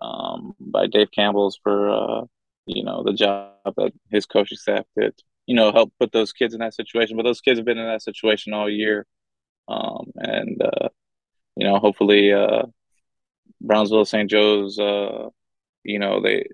um, 0.00 0.54
by 0.58 0.86
Dave 0.86 1.10
Campbell's 1.10 1.58
for 1.62 1.90
uh, 1.90 2.24
you 2.66 2.84
know 2.84 3.02
the 3.04 3.12
job 3.12 3.52
that 3.76 3.92
his 4.10 4.26
coaching 4.26 4.58
staff 4.58 4.84
did. 4.98 5.14
You 5.46 5.56
know, 5.56 5.72
help 5.72 5.92
put 5.98 6.12
those 6.12 6.32
kids 6.32 6.54
in 6.54 6.60
that 6.60 6.74
situation. 6.74 7.16
But 7.16 7.24
those 7.24 7.40
kids 7.40 7.58
have 7.58 7.66
been 7.66 7.78
in 7.78 7.86
that 7.86 8.02
situation 8.02 8.52
all 8.52 8.70
year, 8.70 9.06
um, 9.68 10.12
and 10.16 10.62
uh, 10.62 10.88
you 11.56 11.66
know, 11.66 11.78
hopefully, 11.78 12.32
uh, 12.32 12.62
Brownsville 13.60 14.04
St. 14.04 14.30
Joe's, 14.30 14.78
uh, 14.78 15.28
you 15.82 15.98
know, 15.98 16.20
they 16.22 16.46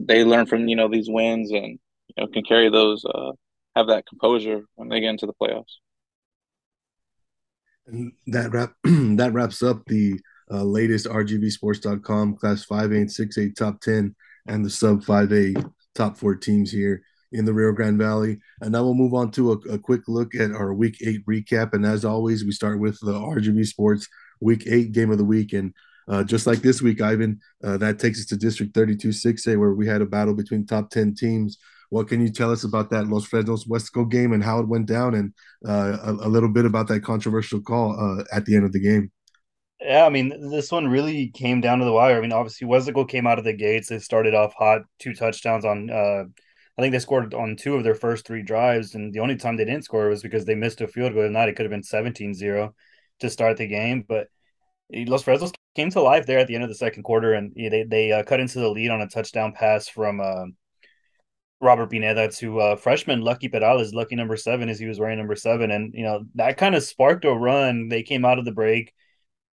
they 0.00 0.24
learn 0.24 0.46
from 0.46 0.68
you 0.68 0.76
know 0.76 0.88
these 0.88 1.08
wins 1.08 1.50
and 1.50 1.78
you 2.08 2.14
know 2.16 2.26
can 2.28 2.42
carry 2.42 2.70
those 2.70 3.04
uh, 3.04 3.32
have 3.76 3.88
that 3.88 4.06
composure 4.06 4.62
when 4.74 4.88
they 4.88 5.00
get 5.00 5.10
into 5.10 5.26
the 5.26 5.34
playoffs. 5.34 5.76
And 7.86 8.12
that 8.26 8.52
wrap 8.52 8.72
that 8.84 9.32
wraps 9.32 9.62
up 9.62 9.84
the 9.86 10.20
uh, 10.50 10.62
latest 10.62 11.06
RGVSports.com 11.06 12.36
Class 12.36 12.64
5A 12.66 12.96
and 12.96 13.08
6A 13.08 13.54
top 13.54 13.80
10 13.80 14.14
and 14.46 14.64
the 14.64 14.70
sub 14.70 15.04
5A 15.04 15.70
top 15.94 16.16
four 16.16 16.34
teams 16.34 16.70
here 16.70 17.02
in 17.32 17.44
the 17.44 17.52
Rio 17.52 17.72
Grande 17.72 17.98
Valley. 17.98 18.38
And 18.60 18.72
now 18.72 18.84
we'll 18.84 18.94
move 18.94 19.14
on 19.14 19.30
to 19.32 19.52
a, 19.52 19.74
a, 19.74 19.78
quick 19.78 20.02
look 20.08 20.34
at 20.34 20.52
our 20.52 20.72
week 20.72 20.96
eight 21.04 21.24
recap. 21.26 21.74
And 21.74 21.84
as 21.84 22.04
always, 22.04 22.44
we 22.44 22.52
start 22.52 22.80
with 22.80 22.98
the 23.00 23.12
RGV 23.12 23.66
Sports 23.66 24.08
week 24.40 24.64
eight 24.66 24.92
game 24.92 25.10
of 25.10 25.18
the 25.18 25.24
week. 25.24 25.52
And 25.52 25.74
uh, 26.08 26.24
just 26.24 26.46
like 26.46 26.58
this 26.60 26.80
week, 26.80 27.00
Ivan, 27.00 27.40
uh, 27.62 27.76
that 27.78 27.98
takes 27.98 28.20
us 28.20 28.26
to 28.26 28.36
District 28.36 28.74
32 28.74 29.08
6A, 29.08 29.58
where 29.58 29.74
we 29.74 29.86
had 29.86 30.00
a 30.00 30.06
battle 30.06 30.34
between 30.34 30.66
top 30.66 30.90
10 30.90 31.14
teams. 31.14 31.58
What 31.90 32.08
can 32.08 32.20
you 32.20 32.30
tell 32.30 32.50
us 32.50 32.64
about 32.64 32.90
that 32.90 33.08
Los 33.08 33.26
Fresnos 33.26 33.66
Wesco 33.66 34.10
game 34.10 34.32
and 34.32 34.42
how 34.42 34.58
it 34.58 34.68
went 34.68 34.86
down, 34.86 35.14
and 35.14 35.32
uh, 35.66 35.98
a, 36.02 36.26
a, 36.26 36.28
little 36.28 36.48
bit 36.48 36.66
about 36.66 36.88
that 36.88 37.02
controversial 37.02 37.60
call 37.60 37.98
uh, 37.98 38.24
at 38.32 38.44
the 38.44 38.56
end 38.56 38.64
of 38.64 38.72
the 38.72 38.80
game? 38.80 39.10
Yeah, 39.80 40.04
I 40.04 40.08
mean, 40.08 40.50
this 40.50 40.72
one 40.72 40.88
really 40.88 41.28
came 41.28 41.60
down 41.60 41.78
to 41.78 41.84
the 41.84 41.92
wire. 41.92 42.18
I 42.18 42.20
mean, 42.20 42.32
obviously, 42.32 42.66
Weslaco 42.66 43.08
came 43.08 43.26
out 43.26 43.38
of 43.38 43.44
the 43.44 43.52
gates. 43.52 43.88
They 43.88 44.00
started 44.00 44.34
off 44.34 44.52
hot, 44.54 44.82
two 44.98 45.14
touchdowns 45.14 45.64
on. 45.64 45.88
Uh, 45.88 46.24
I 46.76 46.82
think 46.82 46.92
they 46.92 46.98
scored 46.98 47.32
on 47.32 47.56
two 47.56 47.74
of 47.74 47.84
their 47.84 47.94
first 47.94 48.26
three 48.26 48.42
drives, 48.42 48.94
and 48.94 49.12
the 49.12 49.20
only 49.20 49.36
time 49.36 49.56
they 49.56 49.64
didn't 49.64 49.84
score 49.84 50.08
was 50.08 50.22
because 50.22 50.44
they 50.44 50.54
missed 50.54 50.80
a 50.80 50.88
field 50.88 51.14
goal. 51.14 51.28
Not, 51.28 51.48
it 51.48 51.54
could 51.56 51.64
have 51.64 51.70
been 51.70 51.82
17-0 51.82 52.72
to 53.20 53.30
start 53.30 53.56
the 53.56 53.66
game. 53.66 54.04
But 54.06 54.28
Los 54.90 55.24
Fresnos 55.24 55.52
came 55.74 55.90
to 55.90 56.00
life 56.00 56.26
there 56.26 56.38
at 56.38 56.46
the 56.46 56.54
end 56.54 56.64
of 56.64 56.70
the 56.70 56.74
second 56.74 57.02
quarter, 57.02 57.34
and 57.34 57.52
they 57.54 57.84
they 57.84 58.12
uh, 58.12 58.22
cut 58.22 58.40
into 58.40 58.58
the 58.58 58.70
lead 58.70 58.90
on 58.90 59.02
a 59.02 59.08
touchdown 59.08 59.52
pass 59.52 59.88
from 59.88 60.20
uh, 60.20 60.44
Robert 61.60 61.90
Pineda 61.90 62.30
to 62.32 62.60
uh, 62.60 62.76
freshman 62.76 63.20
Lucky 63.20 63.48
Perales, 63.48 63.92
lucky 63.92 64.16
number 64.16 64.36
seven, 64.36 64.68
as 64.68 64.78
he 64.78 64.86
was 64.86 64.98
wearing 64.98 65.18
number 65.18 65.36
seven, 65.36 65.70
and 65.70 65.92
you 65.94 66.04
know 66.04 66.24
that 66.36 66.56
kind 66.56 66.74
of 66.74 66.82
sparked 66.82 67.24
a 67.24 67.32
run. 67.32 67.88
They 67.88 68.02
came 68.02 68.24
out 68.24 68.38
of 68.38 68.44
the 68.44 68.52
break 68.52 68.94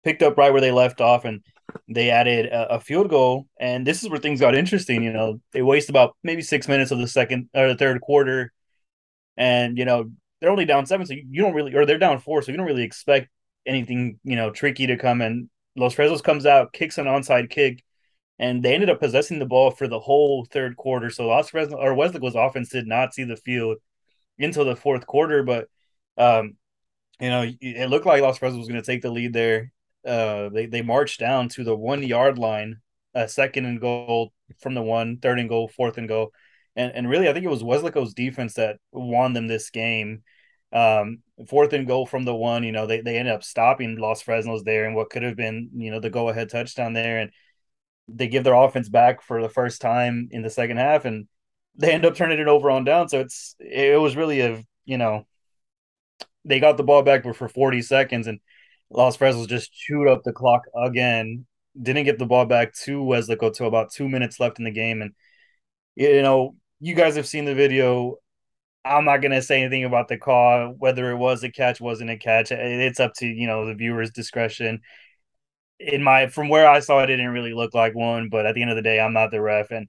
picked 0.05 0.21
up 0.21 0.37
right 0.37 0.51
where 0.51 0.61
they 0.61 0.71
left 0.71 1.01
off, 1.01 1.25
and 1.25 1.41
they 1.89 2.11
added 2.11 2.45
a, 2.45 2.75
a, 2.75 2.79
field 2.79 3.09
goal. 3.09 3.47
And 3.59 3.85
this 3.85 4.03
is 4.03 4.09
where 4.09 4.19
things 4.19 4.39
got 4.39 4.55
interesting. 4.55 5.03
You 5.03 5.11
know, 5.11 5.41
they 5.51 5.63
waste 5.63 5.89
about 5.89 6.15
maybe 6.23 6.43
six 6.43 6.69
minutes 6.69 6.91
of 6.91 6.99
the 6.99 7.07
second 7.07 7.49
or 7.53 7.67
the 7.67 7.75
third 7.75 7.99
quarter, 7.99 8.53
and 9.35 9.77
you 9.77 9.83
know 9.83 10.11
they're 10.39 10.51
only 10.51 10.65
down 10.65 10.85
seven, 10.85 11.05
so 11.05 11.13
you 11.13 11.41
don't 11.41 11.53
really, 11.53 11.75
or 11.75 11.85
they're 11.85 11.97
down 11.97 12.19
four, 12.19 12.41
so 12.41 12.51
you 12.51 12.57
don't 12.57 12.67
really 12.67 12.83
expect 12.83 13.29
anything 13.65 14.19
you 14.23 14.35
know 14.35 14.51
tricky 14.51 14.87
to 14.87 14.97
come. 14.97 15.21
And 15.21 15.49
Los 15.75 15.95
Fresnos 15.95 16.23
comes 16.23 16.45
out, 16.45 16.73
kicks 16.73 16.97
an 16.97 17.05
onside 17.05 17.49
kick. 17.49 17.83
And 18.37 18.61
they 18.61 18.73
ended 18.73 18.89
up 18.89 18.99
possessing 18.99 19.39
the 19.39 19.45
ball 19.45 19.71
for 19.71 19.87
the 19.87 19.99
whole 19.99 20.45
third 20.51 20.75
quarter. 20.75 21.09
So 21.09 21.25
Los 21.27 21.51
Fresno 21.51 21.77
or 21.77 21.95
Weslaco's 21.95 22.35
offense 22.35 22.67
did 22.67 22.85
not 22.85 23.13
see 23.13 23.23
the 23.23 23.37
field 23.37 23.77
until 24.37 24.65
the 24.65 24.75
fourth 24.75 25.07
quarter. 25.07 25.41
But 25.41 25.69
um, 26.17 26.57
you 27.21 27.29
know, 27.29 27.49
it 27.61 27.89
looked 27.89 28.05
like 28.05 28.21
Los 28.21 28.39
Fresnos 28.39 28.57
was 28.57 28.67
going 28.67 28.81
to 28.81 28.85
take 28.85 29.01
the 29.01 29.09
lead 29.09 29.31
there 29.31 29.71
uh, 30.05 30.49
they 30.49 30.67
they 30.67 30.81
marched 30.81 31.19
down 31.19 31.49
to 31.49 31.63
the 31.63 31.75
one 31.75 32.03
yard 32.03 32.37
line, 32.37 32.77
uh, 33.15 33.27
second 33.27 33.65
and 33.65 33.81
goal 33.81 34.33
from 34.59 34.75
the 34.75 34.81
one, 34.81 35.17
third 35.17 35.39
and 35.39 35.49
goal, 35.49 35.67
fourth 35.67 35.97
and 35.97 36.07
goal, 36.07 36.31
and 36.75 36.91
and 36.93 37.09
really 37.09 37.27
I 37.27 37.33
think 37.33 37.45
it 37.45 37.49
was 37.49 37.63
Weslaco's 37.63 38.13
defense 38.13 38.53
that 38.55 38.77
won 38.91 39.33
them 39.33 39.47
this 39.47 39.69
game. 39.69 40.23
Um, 40.75 41.19
fourth 41.47 41.73
and 41.73 41.87
goal 41.87 42.05
from 42.05 42.25
the 42.25 42.35
one, 42.35 42.63
you 42.63 42.71
know, 42.71 42.85
they 42.85 43.01
they 43.01 43.17
ended 43.17 43.33
up 43.33 43.43
stopping 43.43 43.97
Los 43.97 44.23
Fresnos 44.23 44.63
there, 44.63 44.85
and 44.85 44.95
what 44.95 45.09
could 45.09 45.23
have 45.23 45.35
been 45.35 45.69
you 45.75 45.91
know 45.91 45.99
the 45.99 46.09
go 46.09 46.29
ahead 46.29 46.49
touchdown 46.49 46.93
there, 46.93 47.19
and 47.19 47.31
they 48.07 48.27
give 48.27 48.43
their 48.43 48.53
offense 48.53 48.89
back 48.89 49.21
for 49.21 49.41
the 49.41 49.49
first 49.49 49.81
time 49.81 50.29
in 50.31 50.41
the 50.41 50.49
second 50.49 50.77
half, 50.77 51.05
and 51.05 51.27
they 51.75 51.91
end 51.91 52.05
up 52.05 52.15
turning 52.15 52.39
it 52.39 52.47
over 52.47 52.69
on 52.69 52.83
down. 52.83 53.09
So 53.09 53.21
it's 53.21 53.55
it 53.59 53.99
was 53.99 54.15
really 54.15 54.41
a 54.41 54.63
you 54.85 54.97
know 54.97 55.25
they 56.45 56.59
got 56.59 56.77
the 56.77 56.83
ball 56.83 57.01
back 57.01 57.23
for 57.35 57.49
40 57.49 57.81
seconds 57.81 58.27
and 58.27 58.39
Los 58.89 59.17
Fresnos 59.17 59.47
just 59.47 59.73
chewed 59.73 60.07
up 60.07 60.23
the 60.23 60.31
clock 60.31 60.63
again. 60.75 61.45
Didn't 61.79 62.05
get 62.05 62.19
the 62.19 62.25
ball 62.25 62.45
back 62.45 62.73
to 62.83 63.01
Weslaco 63.01 63.53
till 63.53 63.67
about 63.67 63.91
two 63.91 64.07
minutes 64.07 64.39
left 64.39 64.59
in 64.59 64.65
the 64.65 64.71
game. 64.71 65.01
And, 65.01 65.13
you 65.95 66.21
know, 66.21 66.55
you 66.79 66.95
guys 66.95 67.15
have 67.15 67.27
seen 67.27 67.45
the 67.45 67.55
video. 67.55 68.17
I'm 68.85 69.03
not 69.05 69.21
to 69.21 69.41
say 69.41 69.61
anything 69.61 69.83
about 69.83 70.07
the 70.07 70.17
call, 70.17 70.75
whether 70.77 71.09
it 71.09 71.17
was 71.17 71.43
a 71.43 71.49
catch, 71.49 71.81
wasn't 71.81 72.11
a 72.11 72.17
catch. 72.17 72.51
It's 72.51 72.99
up 72.99 73.13
to, 73.15 73.25
you 73.25 73.47
know, 73.47 73.65
the 73.65 73.73
viewer's 73.73 74.11
discretion. 74.11 74.81
In 75.79 76.03
my, 76.03 76.27
from 76.27 76.49
where 76.49 76.69
I 76.69 76.79
saw 76.79 76.99
it, 76.99 77.09
it 77.09 77.17
didn't 77.17 77.33
really 77.33 77.53
look 77.53 77.73
like 77.73 77.95
one, 77.95 78.29
but 78.29 78.45
at 78.45 78.53
the 78.53 78.61
end 78.61 78.69
of 78.69 78.75
the 78.75 78.83
day, 78.83 78.99
I'm 78.99 79.13
not 79.13 79.31
the 79.31 79.41
ref. 79.41 79.71
And 79.71 79.87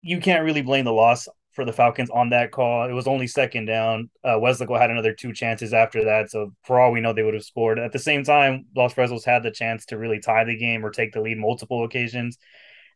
you 0.00 0.18
can't 0.20 0.44
really 0.44 0.62
blame 0.62 0.86
the 0.86 0.92
loss 0.92 1.28
for 1.52 1.66
the 1.66 1.74
Falcons 1.74 2.08
on 2.10 2.30
that 2.30 2.50
call. 2.50 2.88
It 2.88 2.92
was 2.94 3.06
only 3.06 3.26
second 3.26 3.66
down. 3.66 4.10
Uh, 4.24 4.40
had 4.40 4.90
another 4.90 5.12
two 5.12 5.34
chances 5.34 5.74
after 5.74 6.06
that. 6.06 6.30
So 6.30 6.52
for 6.64 6.80
all 6.80 6.90
we 6.90 7.02
know, 7.02 7.12
they 7.12 7.22
would 7.22 7.34
have 7.34 7.44
scored. 7.44 7.78
At 7.78 7.92
the 7.92 7.98
same 7.98 8.24
time, 8.24 8.64
Los 8.74 8.94
Fresnos 8.94 9.24
had 9.24 9.42
the 9.42 9.50
chance 9.50 9.86
to 9.86 9.98
really 9.98 10.20
tie 10.20 10.44
the 10.44 10.56
game 10.56 10.84
or 10.84 10.90
take 10.90 11.12
the 11.12 11.20
lead 11.20 11.38
multiple 11.38 11.84
occasions. 11.84 12.38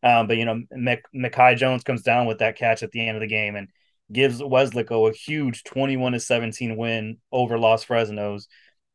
Um, 0.03 0.27
but 0.27 0.39
you 0.39 0.47
know, 0.47 0.63
Mekhi 0.75 1.57
Jones 1.57 1.85
comes 1.85 2.03
down 2.03 2.27
with 2.27 2.39
that 2.39 2.57
catch 2.57 2.83
at 2.83 2.91
the 2.91 3.07
end 3.07 3.17
of 3.17 3.21
the 3.21 3.27
game 3.27 3.55
and 3.55 3.69
gives 4.13 4.41
Weslaco 4.41 5.11
a 5.11 5.15
huge 5.15 5.65
21 5.65 6.13
to 6.13 6.21
17 6.21 6.77
win 6.77 7.19
over 7.31 7.59
Los 7.59 7.85
Fresnos 7.85 8.47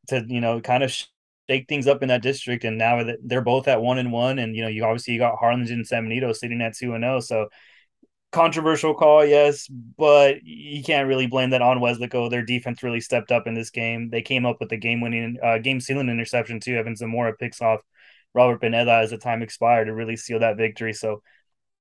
to 0.08 0.24
you 0.26 0.40
know 0.40 0.60
kind 0.60 0.82
of 0.82 0.94
shake 1.48 1.68
things 1.68 1.86
up 1.86 2.02
in 2.02 2.08
that 2.08 2.22
district. 2.22 2.64
And 2.64 2.78
now 2.78 3.04
they're 3.22 3.40
both 3.40 3.68
at 3.68 3.82
one 3.82 3.98
and 3.98 4.12
one, 4.12 4.38
and 4.38 4.54
you 4.56 4.62
know, 4.62 4.68
you 4.68 4.84
obviously 4.84 5.14
you 5.14 5.20
got 5.20 5.38
Harlingen 5.38 5.72
and 5.72 5.86
San 5.86 6.04
Benito 6.04 6.32
sitting 6.32 6.60
at 6.60 6.76
two 6.76 6.94
and 6.94 7.02
zero. 7.02 7.16
Oh, 7.16 7.20
so 7.20 7.48
controversial 8.32 8.94
call, 8.94 9.24
yes, 9.24 9.68
but 9.68 10.42
you 10.42 10.82
can't 10.82 11.08
really 11.08 11.26
blame 11.26 11.50
that 11.50 11.62
on 11.62 11.78
Weslaco. 11.78 12.28
Their 12.28 12.44
defense 12.44 12.82
really 12.82 13.00
stepped 13.00 13.30
up 13.30 13.46
in 13.46 13.54
this 13.54 13.70
game. 13.70 14.10
They 14.10 14.22
came 14.22 14.44
up 14.44 14.56
with 14.58 14.70
the 14.70 14.76
game 14.76 15.00
winning, 15.00 15.38
uh, 15.42 15.58
game 15.58 15.80
sealing 15.80 16.08
interception 16.08 16.60
too. 16.60 16.76
Evan 16.76 16.96
Zamora 16.96 17.34
picks 17.36 17.62
off 17.62 17.80
Robert 18.34 18.60
Pineda 18.60 18.92
as 18.92 19.10
the 19.10 19.18
time 19.18 19.42
expired 19.42 19.86
to 19.86 19.94
really 19.94 20.16
seal 20.16 20.40
that 20.40 20.56
victory. 20.56 20.92
So 20.92 21.22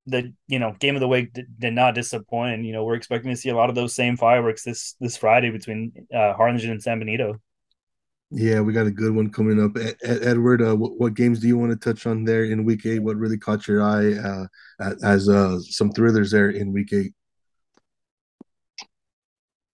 the 0.05 0.33
you 0.47 0.59
know 0.59 0.75
game 0.79 0.95
of 0.95 1.01
the 1.01 1.07
week 1.07 1.33
did, 1.33 1.47
did, 1.59 1.73
not 1.73 1.95
disappoint, 1.95 2.55
and 2.55 2.65
you 2.65 2.73
know 2.73 2.83
we're 2.83 2.95
expecting 2.95 3.31
to 3.31 3.37
see 3.37 3.49
a 3.49 3.55
lot 3.55 3.69
of 3.69 3.75
those 3.75 3.95
same 3.95 4.17
fireworks 4.17 4.63
this 4.63 4.95
this 4.99 5.17
Friday 5.17 5.49
between 5.49 5.93
uh, 6.13 6.33
Harlingen 6.33 6.71
and 6.71 6.83
San 6.83 6.99
Benito. 6.99 7.39
Yeah, 8.35 8.61
we 8.61 8.73
got 8.73 8.87
a 8.87 8.91
good 8.91 9.13
one 9.13 9.31
coming 9.31 9.63
up. 9.63 9.77
Ed, 9.77 10.23
Edward, 10.23 10.61
uh, 10.61 10.75
what, 10.75 10.99
what, 10.99 11.13
games 11.13 11.39
do 11.39 11.47
you 11.47 11.55
want 11.55 11.71
to 11.71 11.77
touch 11.77 12.07
on 12.07 12.23
there 12.23 12.45
in 12.45 12.65
Week 12.65 12.83
Eight? 12.83 12.97
What 12.97 13.17
really 13.17 13.37
caught 13.37 13.67
your 13.67 13.83
eye 13.83 14.13
uh, 14.13 14.47
as 15.03 15.29
uh, 15.29 15.59
some 15.59 15.91
thrillers 15.91 16.31
there 16.31 16.49
in 16.49 16.73
Week 16.73 16.91
Eight? 16.93 17.13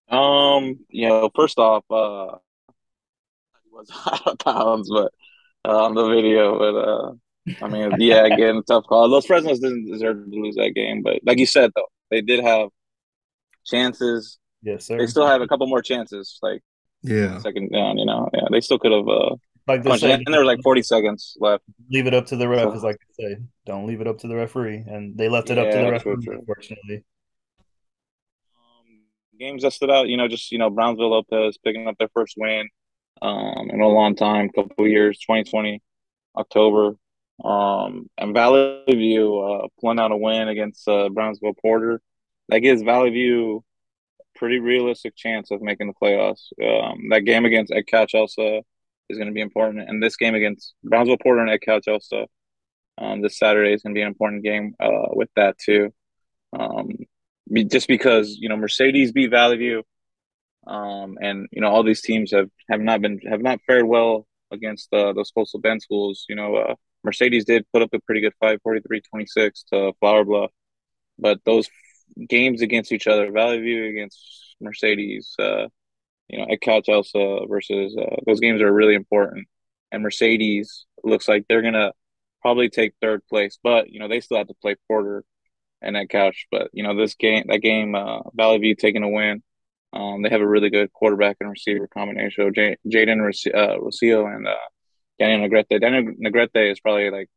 Um, 0.10 0.80
you 0.90 1.08
know, 1.08 1.30
first 1.34 1.58
off, 1.58 1.86
uh, 1.90 2.38
was 3.72 3.90
out 4.06 4.28
of 4.28 4.38
bounds, 4.40 4.90
but 4.90 5.14
uh, 5.66 5.86
on 5.86 5.96
the 5.96 6.10
video, 6.10 6.60
but 6.60 6.76
uh, 6.76 7.14
I 7.62 7.68
mean, 7.68 7.92
yeah, 8.00 8.26
again, 8.26 8.62
tough 8.68 8.86
call. 8.86 9.08
Los 9.08 9.26
Fresnos 9.26 9.60
didn't 9.62 9.92
deserve 9.92 10.30
to 10.30 10.36
lose 10.40 10.56
that 10.56 10.72
game, 10.76 11.02
but 11.02 11.20
like 11.26 11.38
you 11.38 11.46
said, 11.46 11.72
though, 11.76 11.88
they 12.12 12.22
did 12.22 12.44
have 12.44 12.70
chances. 13.66 14.38
Yes, 14.62 14.86
sir. 14.86 14.98
They 14.98 15.08
still 15.08 15.28
have 15.28 15.42
a 15.42 15.48
couple 15.48 15.68
more 15.68 15.82
chances. 15.82 16.38
Like 16.42 16.62
yeah. 17.02 17.40
Second 17.40 17.72
down, 17.72 17.98
you 17.98 18.06
know. 18.06 18.30
Yeah, 18.34 18.48
they 18.52 18.62
still 18.62 18.80
could 18.80 18.92
have 18.92 19.08
uh 19.08 19.36
like 19.68 19.84
punched, 19.84 20.04
and 20.04 20.26
there 20.28 20.40
were 20.40 20.46
like 20.46 20.62
40 20.64 20.82
seconds 20.82 21.38
left. 21.40 21.64
Leave 21.90 22.08
it 22.08 22.14
up 22.14 22.26
to 22.28 22.36
the 22.36 22.48
ref, 22.48 22.74
is 22.76 22.84
like 22.84 22.98
I 23.02 23.24
say. 23.24 23.38
Don't 23.66 23.88
leave 23.88 24.02
it 24.02 24.08
up 24.08 24.18
to 24.20 24.28
the 24.28 24.36
referee. 24.36 24.84
And 24.88 25.18
they 25.18 25.30
left 25.30 25.50
it 25.50 25.58
yeah, 25.58 25.64
up 25.64 25.72
to 25.72 25.78
the 25.78 25.92
referee, 25.92 26.28
unfortunately. 26.28 27.04
Um, 28.56 29.04
games 29.40 29.64
that 29.64 29.74
stood 29.74 29.92
out, 29.92 30.08
you 30.08 30.18
know, 30.18 30.28
just 30.28 30.52
you 30.52 30.58
know, 30.58 30.70
Brownsville 30.70 31.12
Lopez 31.12 31.58
picking 31.64 31.88
up 31.88 31.98
their 31.98 32.10
first 32.14 32.36
win 32.38 32.68
um 33.22 33.70
in 33.70 33.80
a 33.82 33.88
long 33.88 34.16
time, 34.16 34.50
couple 34.50 34.88
years, 34.88 35.20
2020, 35.20 35.82
October. 36.38 36.96
Um 37.44 38.10
and 38.18 38.34
Valley 38.34 38.84
View 38.88 39.40
uh 39.40 39.68
pulling 39.80 40.00
out 40.00 40.12
a 40.12 40.18
win 40.18 40.48
against 40.48 40.88
uh 40.88 41.10
Brownsville 41.10 41.56
Porter. 41.62 42.02
That 42.50 42.60
gives 42.60 42.82
Valley 42.82 43.12
View 43.12 43.64
pretty 44.36 44.60
realistic 44.60 45.16
chance 45.16 45.52
of 45.52 45.62
making 45.62 45.88
the 45.88 45.94
playoffs. 45.94 46.48
Um, 46.64 47.10
that 47.10 47.26
game 47.26 47.46
against 47.46 47.74
Edcouch-Elsa 47.74 48.62
is 49.10 49.18
going 49.18 49.28
to 49.28 49.34
be 49.34 49.42
important, 49.42 49.88
and 49.88 50.02
this 50.02 50.16
game 50.16 50.34
against 50.34 50.74
Brownsville 50.84 51.18
Porter 51.18 51.42
and 51.42 51.50
Edcouch-Elsa 51.50 52.26
um, 53.00 53.22
this 53.22 53.38
Saturday 53.38 53.74
is 53.74 53.82
going 53.82 53.94
to 53.94 53.98
be 53.98 54.02
an 54.02 54.08
important 54.08 54.44
game 54.44 54.76
uh, 54.80 55.08
with 55.12 55.30
that 55.36 55.58
too. 55.58 55.94
Um, 56.58 56.90
just 57.68 57.88
because 57.88 58.38
you 58.38 58.50
know 58.50 58.58
Mercedes 58.58 59.12
beat 59.12 59.32
Valley 59.32 59.58
View, 59.58 59.84
um, 60.68 61.18
and 61.22 61.48
you 61.52 61.62
know 61.62 61.70
all 61.70 61.84
these 61.84 62.02
teams 62.02 62.32
have 62.32 62.50
have 62.70 62.82
not 62.82 63.02
been 63.02 63.20
have 63.30 63.42
not 63.42 63.60
fared 63.66 63.86
well 63.86 64.28
against 64.52 64.94
uh, 64.94 65.14
those 65.14 65.32
coastal 65.32 65.60
bend 65.60 65.82
schools. 65.82 66.26
You 66.28 66.36
know, 66.36 66.56
uh, 66.56 66.76
Mercedes 67.04 67.46
did 67.46 67.66
put 67.72 67.82
up 67.82 67.94
a 67.94 68.00
pretty 68.00 68.22
good 68.22 68.34
fight, 68.40 68.60
43-26 68.64 69.64
to 69.72 69.94
Flour 70.00 70.26
Bluff, 70.26 70.52
but 71.18 71.40
those 71.46 71.70
games 72.28 72.62
against 72.62 72.92
each 72.92 73.08
other, 73.08 73.32
Valley 73.32 73.60
View 73.60 73.86
against 73.86 74.20
Mercedes, 74.60 75.36
uh, 75.40 75.68
you 76.28 76.38
know, 76.38 76.46
Edcouch-Elsa 76.46 77.46
versus 77.48 77.96
uh, 77.98 78.18
those 78.26 78.40
games 78.40 78.62
are 78.62 78.72
really 78.72 78.96
important. 78.96 79.48
And 79.92 80.04
Mercedes 80.04 80.86
looks 81.04 81.28
like 81.28 81.46
they're 81.48 81.62
gonna 81.62 81.94
probably 82.42 82.70
take 82.70 82.94
third 83.02 83.26
place, 83.28 83.58
but 83.64 83.90
you 83.90 84.00
know 84.00 84.08
they 84.08 84.20
still 84.20 84.38
have 84.38 84.48
to 84.48 84.54
play 84.56 84.76
Porter 84.88 85.24
and 85.82 85.96
that 85.96 86.10
Couch. 86.10 86.48
But 86.52 86.70
you 86.74 86.84
know 86.84 86.96
this 86.96 87.16
game, 87.16 87.46
that 87.48 87.60
game, 87.60 87.96
uh, 87.96 88.20
Valley 88.34 88.60
View 88.60 88.76
taking 88.76 89.04
a 89.04 89.10
win. 89.10 89.44
Um, 89.92 90.22
they 90.22 90.30
have 90.30 90.42
a 90.42 90.48
really 90.48 90.70
good 90.70 90.94
quarterback 90.94 91.38
and 91.40 91.50
receiver 91.50 91.88
combination. 91.88 92.54
Jaden 92.54 93.22
uh, 93.56 93.78
Rocio 93.80 94.36
and 94.36 94.48
uh, 94.48 94.56
Daniel 95.20 95.48
Negrete. 95.48 95.82
Daniel 95.82 96.14
Negrete 96.16 96.72
is 96.72 96.80
probably 96.80 97.10
like 97.12 97.30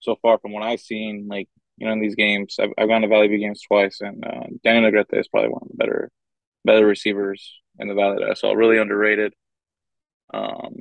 so 0.00 0.16
far 0.22 0.38
from 0.38 0.52
what 0.52 0.62
I've 0.62 0.80
seen, 0.80 1.28
like 1.28 1.48
you 1.76 1.86
know, 1.86 1.92
in 1.92 2.00
these 2.00 2.14
games. 2.14 2.56
I've, 2.60 2.70
I've 2.78 2.88
gone 2.88 3.02
to 3.02 3.08
Valley 3.08 3.28
View 3.28 3.38
games 3.38 3.62
twice, 3.66 4.00
and 4.00 4.24
uh, 4.24 4.46
Negrete 4.64 5.18
is 5.18 5.28
probably 5.28 5.50
one 5.50 5.62
of 5.62 5.68
the 5.68 5.76
better 5.76 6.10
better 6.64 6.86
receivers 6.86 7.60
in 7.78 7.88
the 7.88 7.94
Valley 7.94 8.18
that 8.20 8.30
I 8.30 8.34
saw. 8.34 8.52
Really 8.52 8.78
underrated. 8.78 9.34
Um, 10.32 10.76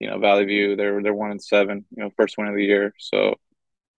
you 0.00 0.08
know, 0.10 0.18
Valley 0.18 0.44
View, 0.44 0.76
they're 0.76 1.02
they're 1.02 1.14
one 1.14 1.30
and 1.30 1.42
seven. 1.42 1.84
You 1.96 2.04
know, 2.04 2.10
first 2.16 2.36
win 2.36 2.48
of 2.48 2.56
the 2.56 2.64
year. 2.64 2.94
So, 2.98 3.34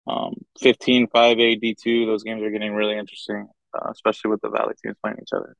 um, 0.07 0.33
15, 0.59 1.07
5A, 1.07 1.59
D 1.61 1.75
two. 1.81 2.05
Those 2.05 2.23
games 2.23 2.41
are 2.43 2.51
getting 2.51 2.73
really 2.73 2.97
interesting, 2.97 3.47
uh, 3.73 3.89
especially 3.91 4.31
with 4.31 4.41
the 4.41 4.49
Valley 4.49 4.73
teams 4.83 4.97
playing 5.01 5.17
each 5.21 5.33
other. 5.33 5.55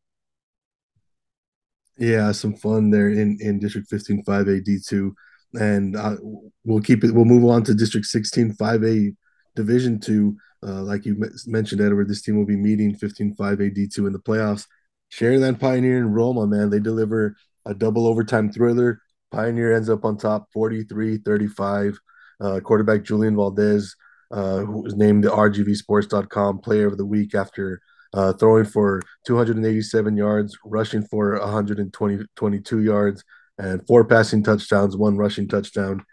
Yeah, 1.98 2.32
some 2.32 2.56
fun 2.56 2.90
there 2.90 3.10
in 3.10 3.38
in 3.40 3.60
District 3.60 3.88
15, 3.90 4.24
5A, 4.24 4.64
D 4.64 4.80
two. 4.86 5.16
And 5.60 5.96
uh, 5.96 6.16
we'll 6.64 6.82
keep 6.82 7.04
it. 7.04 7.12
We'll 7.12 7.26
move 7.26 7.46
on 7.46 7.64
to 7.64 7.74
District 7.74 8.06
16 8.06 8.54
5A 8.54 9.16
Division 9.56 10.00
Two. 10.00 10.38
Uh, 10.66 10.82
like 10.82 11.06
you 11.06 11.22
mentioned, 11.46 11.82
Edward, 11.82 12.08
this 12.08 12.22
team 12.22 12.38
will 12.38 12.46
be 12.46 12.56
meeting 12.56 12.96
15 12.96 13.36
5A 13.36 13.76
D2 13.76 14.08
in 14.08 14.14
the 14.14 14.20
playoffs. 14.20 14.66
Sharyland 15.12 15.60
Pioneer 15.60 15.98
and 15.98 16.16
Roma, 16.16 16.48
man, 16.48 16.70
they 16.70 16.80
deliver 16.80 17.36
a 17.66 17.74
double 17.74 18.08
overtime 18.08 18.52
thriller. 18.52 19.02
Pioneer 19.32 19.76
ends 19.76 19.90
up 19.90 20.06
on 20.06 20.18
top 20.18 20.48
43 20.54 21.18
35. 21.18 22.00
Uh, 22.40 22.60
quarterback 22.60 23.04
Julian 23.04 23.36
Valdez, 23.36 23.96
uh, 24.32 24.60
who 24.60 24.82
was 24.82 24.96
named 24.96 25.24
the 25.24 25.30
RGVSports.com 25.30 26.60
player 26.60 26.88
of 26.88 26.98
the 26.98 27.06
week 27.06 27.36
after 27.36 27.82
uh, 28.14 28.34
throwing 28.34 28.66
for 28.66 29.02
287 29.26 30.18
yards, 30.18 30.58
rushing 30.66 31.04
for 31.04 31.40
122 31.40 32.82
yards, 32.82 33.24
and 33.58 33.86
four 33.88 34.06
passing 34.06 34.44
touchdowns, 34.44 34.98
one 34.98 35.18
rushing 35.18 35.48
touchdown, 35.48 36.04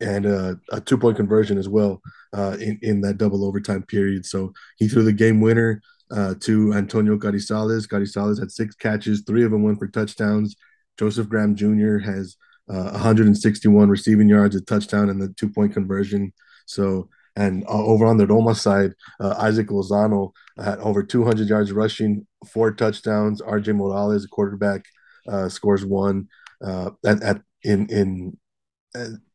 and 0.00 0.26
uh, 0.26 0.54
a 0.72 0.80
two 0.80 0.98
point 0.98 1.16
conversion 1.16 1.58
as 1.58 1.68
well 1.68 2.00
uh, 2.32 2.56
in, 2.60 2.78
in 2.82 3.00
that 3.02 3.18
double 3.18 3.44
overtime 3.44 3.82
period. 3.82 4.26
So 4.26 4.52
he 4.76 4.88
threw 4.88 5.02
the 5.02 5.12
game 5.12 5.40
winner 5.40 5.80
uh, 6.10 6.34
to 6.40 6.72
Antonio 6.74 7.16
Carizales. 7.16 7.88
Carizales 7.88 8.38
had 8.38 8.50
six 8.50 8.74
catches, 8.74 9.22
three 9.22 9.44
of 9.44 9.50
them 9.50 9.62
went 9.62 9.78
for 9.78 9.88
touchdowns. 9.88 10.56
Joseph 10.98 11.28
Graham 11.28 11.54
Jr. 11.54 11.98
has 11.98 12.36
uh, 12.68 12.90
161 12.90 13.88
receiving 13.88 14.28
yards, 14.28 14.54
a 14.54 14.60
touchdown, 14.60 15.08
and 15.08 15.20
the 15.20 15.28
two 15.36 15.48
point 15.48 15.72
conversion. 15.72 16.32
So, 16.66 17.08
and 17.36 17.64
uh, 17.64 17.84
over 17.84 18.06
on 18.06 18.16
the 18.16 18.26
Roma 18.26 18.54
side, 18.54 18.92
uh, 19.18 19.34
Isaac 19.38 19.68
Lozano 19.68 20.32
had 20.56 20.78
over 20.78 21.02
200 21.02 21.48
yards 21.48 21.72
rushing, 21.72 22.26
four 22.46 22.72
touchdowns. 22.72 23.40
RJ 23.40 23.74
Morales, 23.74 24.26
quarterback, 24.26 24.84
uh, 25.28 25.48
scores 25.48 25.84
one 25.84 26.28
uh, 26.64 26.90
at, 27.04 27.22
at 27.22 27.42
in 27.62 27.88
in 27.88 28.38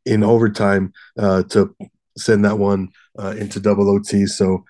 in 0.05 0.23
overtime 0.23 0.93
uh, 1.17 1.43
to 1.43 1.75
send 2.17 2.45
that 2.45 2.57
one 2.57 2.89
into 3.37 3.59
double 3.59 3.89
OT. 3.89 4.25
So, 4.25 4.63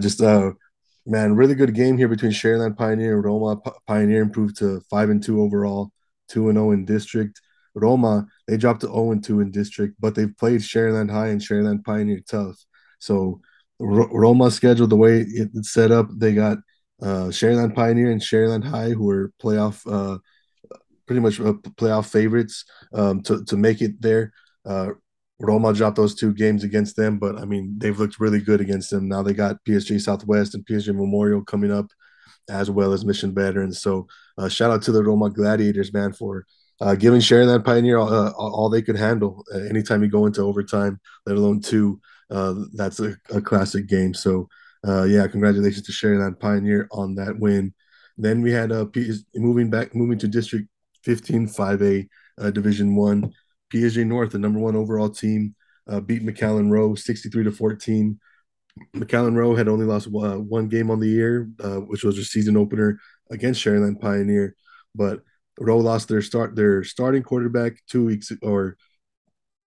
just 0.00 0.20
uh 0.20 0.52
man, 1.06 1.34
really 1.34 1.54
good 1.54 1.74
game 1.74 1.98
here 1.98 2.08
between 2.08 2.30
Sharyland 2.32 2.76
Pioneer 2.76 3.14
and 3.14 3.24
Roma. 3.24 3.56
P- 3.56 3.70
Pioneer 3.86 4.22
improved 4.22 4.56
to 4.58 4.80
five 4.88 5.10
and 5.10 5.22
two 5.22 5.40
overall, 5.42 5.90
two 6.28 6.48
and 6.48 6.56
zero 6.56 6.68
oh 6.68 6.72
in 6.72 6.84
district. 6.84 7.40
Roma, 7.74 8.26
they 8.46 8.56
dropped 8.56 8.82
to 8.82 8.86
0 8.86 9.12
and 9.12 9.24
2 9.24 9.40
in 9.40 9.50
district, 9.50 9.96
but 9.98 10.14
they've 10.14 10.36
played 10.36 10.60
Sharyland 10.60 11.10
High 11.10 11.28
and 11.28 11.40
Sharyland 11.40 11.84
Pioneer 11.84 12.20
tough. 12.26 12.56
So 12.98 13.40
R- 13.80 14.08
Roma's 14.12 14.54
schedule, 14.54 14.86
the 14.86 14.96
way 14.96 15.24
it's 15.26 15.72
set 15.72 15.90
up, 15.90 16.08
they 16.14 16.34
got 16.34 16.58
uh, 17.00 17.32
Pioneer 17.74 18.10
and 18.10 18.20
Sharyland 18.20 18.64
High, 18.64 18.90
who 18.90 19.08
are 19.10 19.32
playoff, 19.42 19.80
uh, 19.90 20.18
pretty 21.06 21.20
much 21.20 21.40
uh, 21.40 21.54
playoff 21.76 22.10
favorites 22.10 22.64
um, 22.94 23.22
to, 23.22 23.44
to 23.44 23.56
make 23.56 23.80
it 23.80 24.00
there. 24.00 24.32
Uh, 24.64 24.90
Roma 25.40 25.72
dropped 25.72 25.96
those 25.96 26.14
two 26.14 26.32
games 26.32 26.62
against 26.62 26.96
them, 26.96 27.18
but 27.18 27.36
I 27.36 27.44
mean, 27.44 27.74
they've 27.78 27.98
looked 27.98 28.20
really 28.20 28.40
good 28.40 28.60
against 28.60 28.90
them. 28.90 29.08
Now 29.08 29.22
they 29.22 29.32
got 29.32 29.62
PSJ 29.64 30.00
Southwest 30.00 30.54
and 30.54 30.64
PSJ 30.64 30.94
Memorial 30.94 31.42
coming 31.42 31.72
up, 31.72 31.86
as 32.48 32.70
well 32.70 32.92
as 32.92 33.04
Mission 33.04 33.34
Veterans. 33.34 33.80
So 33.80 34.06
uh, 34.38 34.48
shout 34.48 34.70
out 34.70 34.82
to 34.82 34.92
the 34.92 35.02
Roma 35.02 35.30
Gladiators, 35.30 35.92
man, 35.92 36.12
for 36.12 36.46
uh, 36.80 36.94
giving 36.94 37.20
Sharyland 37.20 37.64
Pioneer 37.64 37.98
uh, 37.98 38.30
all 38.30 38.68
they 38.68 38.82
could 38.82 38.96
handle. 38.96 39.44
Uh, 39.52 39.58
anytime 39.58 40.02
you 40.02 40.08
go 40.08 40.26
into 40.26 40.42
overtime, 40.42 41.00
let 41.26 41.36
alone 41.36 41.60
two, 41.60 42.00
uh, 42.30 42.54
that's 42.74 42.98
a, 43.00 43.14
a, 43.30 43.40
classic 43.40 43.86
game. 43.86 44.14
So, 44.14 44.48
uh, 44.86 45.04
yeah, 45.04 45.26
congratulations 45.26 45.86
to 45.86 45.92
Sharyland 45.92 46.40
Pioneer 46.40 46.88
on 46.90 47.14
that 47.16 47.38
win. 47.38 47.74
Then 48.16 48.42
we 48.42 48.52
had 48.52 48.72
uh, 48.72 48.86
moving 49.34 49.70
back, 49.70 49.94
moving 49.94 50.18
to 50.18 50.28
District 50.28 50.66
15 51.04 51.48
5A 51.48 52.08
uh, 52.38 52.50
Division 52.50 52.94
One. 52.96 53.32
PSJ 53.72 54.06
North, 54.06 54.32
the 54.32 54.38
number 54.38 54.58
one 54.58 54.76
overall 54.76 55.08
team, 55.08 55.54
beat 56.04 56.22
McAllen 56.22 56.70
Rowe 56.70 56.94
63 56.94 57.44
to 57.44 57.50
14. 57.50 58.20
McAllen 58.94 59.34
Rowe 59.34 59.54
had 59.54 59.66
only 59.68 59.86
lost 59.86 60.08
one 60.08 60.68
game 60.68 60.90
on 60.90 61.00
the 61.00 61.08
year, 61.08 61.48
which 61.86 62.04
was 62.04 62.16
their 62.16 62.24
season 62.24 62.58
opener 62.58 62.98
against 63.30 63.64
Sharyland 63.64 63.98
Pioneer, 63.98 64.54
but 64.94 65.22
Rowe 65.58 65.78
lost 65.78 66.08
their 66.08 66.22
start 66.22 66.56
their 66.56 66.84
starting 66.84 67.22
quarterback 67.22 67.82
two 67.88 68.04
weeks 68.04 68.32
or 68.42 68.76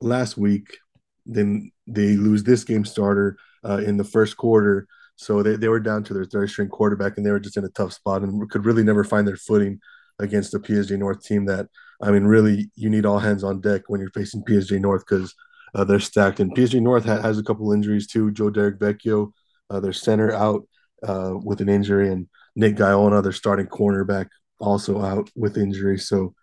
last 0.01 0.37
week. 0.37 0.77
Then 1.25 1.71
they 1.87 2.15
lose 2.15 2.43
this 2.43 2.63
game 2.63 2.85
starter 2.85 3.37
uh, 3.63 3.77
in 3.77 3.97
the 3.97 4.03
first 4.03 4.37
quarter. 4.37 4.87
So 5.15 5.41
they, 5.41 5.55
they 5.55 5.69
were 5.69 5.79
down 5.79 6.03
to 6.05 6.13
their 6.13 6.25
third 6.25 6.49
string 6.49 6.69
quarterback 6.69 7.17
and 7.17 7.25
they 7.25 7.31
were 7.31 7.39
just 7.39 7.57
in 7.57 7.63
a 7.63 7.69
tough 7.69 7.93
spot 7.93 8.21
and 8.21 8.49
could 8.49 8.65
really 8.65 8.83
never 8.83 9.03
find 9.03 9.27
their 9.27 9.37
footing 9.37 9.79
against 10.19 10.51
the 10.51 10.59
PSJ 10.59 10.97
North 10.97 11.23
team 11.23 11.45
that 11.45 11.67
I 12.01 12.11
mean 12.11 12.23
really 12.23 12.69
you 12.75 12.89
need 12.89 13.05
all 13.05 13.19
hands 13.19 13.43
on 13.43 13.61
deck 13.61 13.83
when 13.87 14.01
you're 14.01 14.09
facing 14.11 14.43
PSJ 14.43 14.79
North 14.79 15.05
because 15.07 15.33
uh, 15.73 15.83
they're 15.83 15.99
stacked 15.99 16.39
and 16.39 16.55
PSJ 16.55 16.81
North 16.81 17.05
ha- 17.05 17.21
has 17.21 17.37
a 17.37 17.43
couple 17.43 17.73
injuries 17.73 18.07
too. 18.07 18.31
Joe 18.31 18.49
Derek 18.49 18.79
Vecchio, 18.79 19.31
uh, 19.69 19.79
their 19.79 19.93
center 19.93 20.31
out 20.31 20.67
uh, 21.03 21.33
with 21.43 21.61
an 21.61 21.69
injury 21.69 22.11
and 22.11 22.27
Nick 22.55 22.75
Guyona, 22.75 23.21
their 23.21 23.31
starting 23.31 23.67
cornerback 23.67 24.27
also 24.59 25.01
out 25.01 25.29
with 25.35 25.57
injury. 25.57 25.99
So 25.99 26.33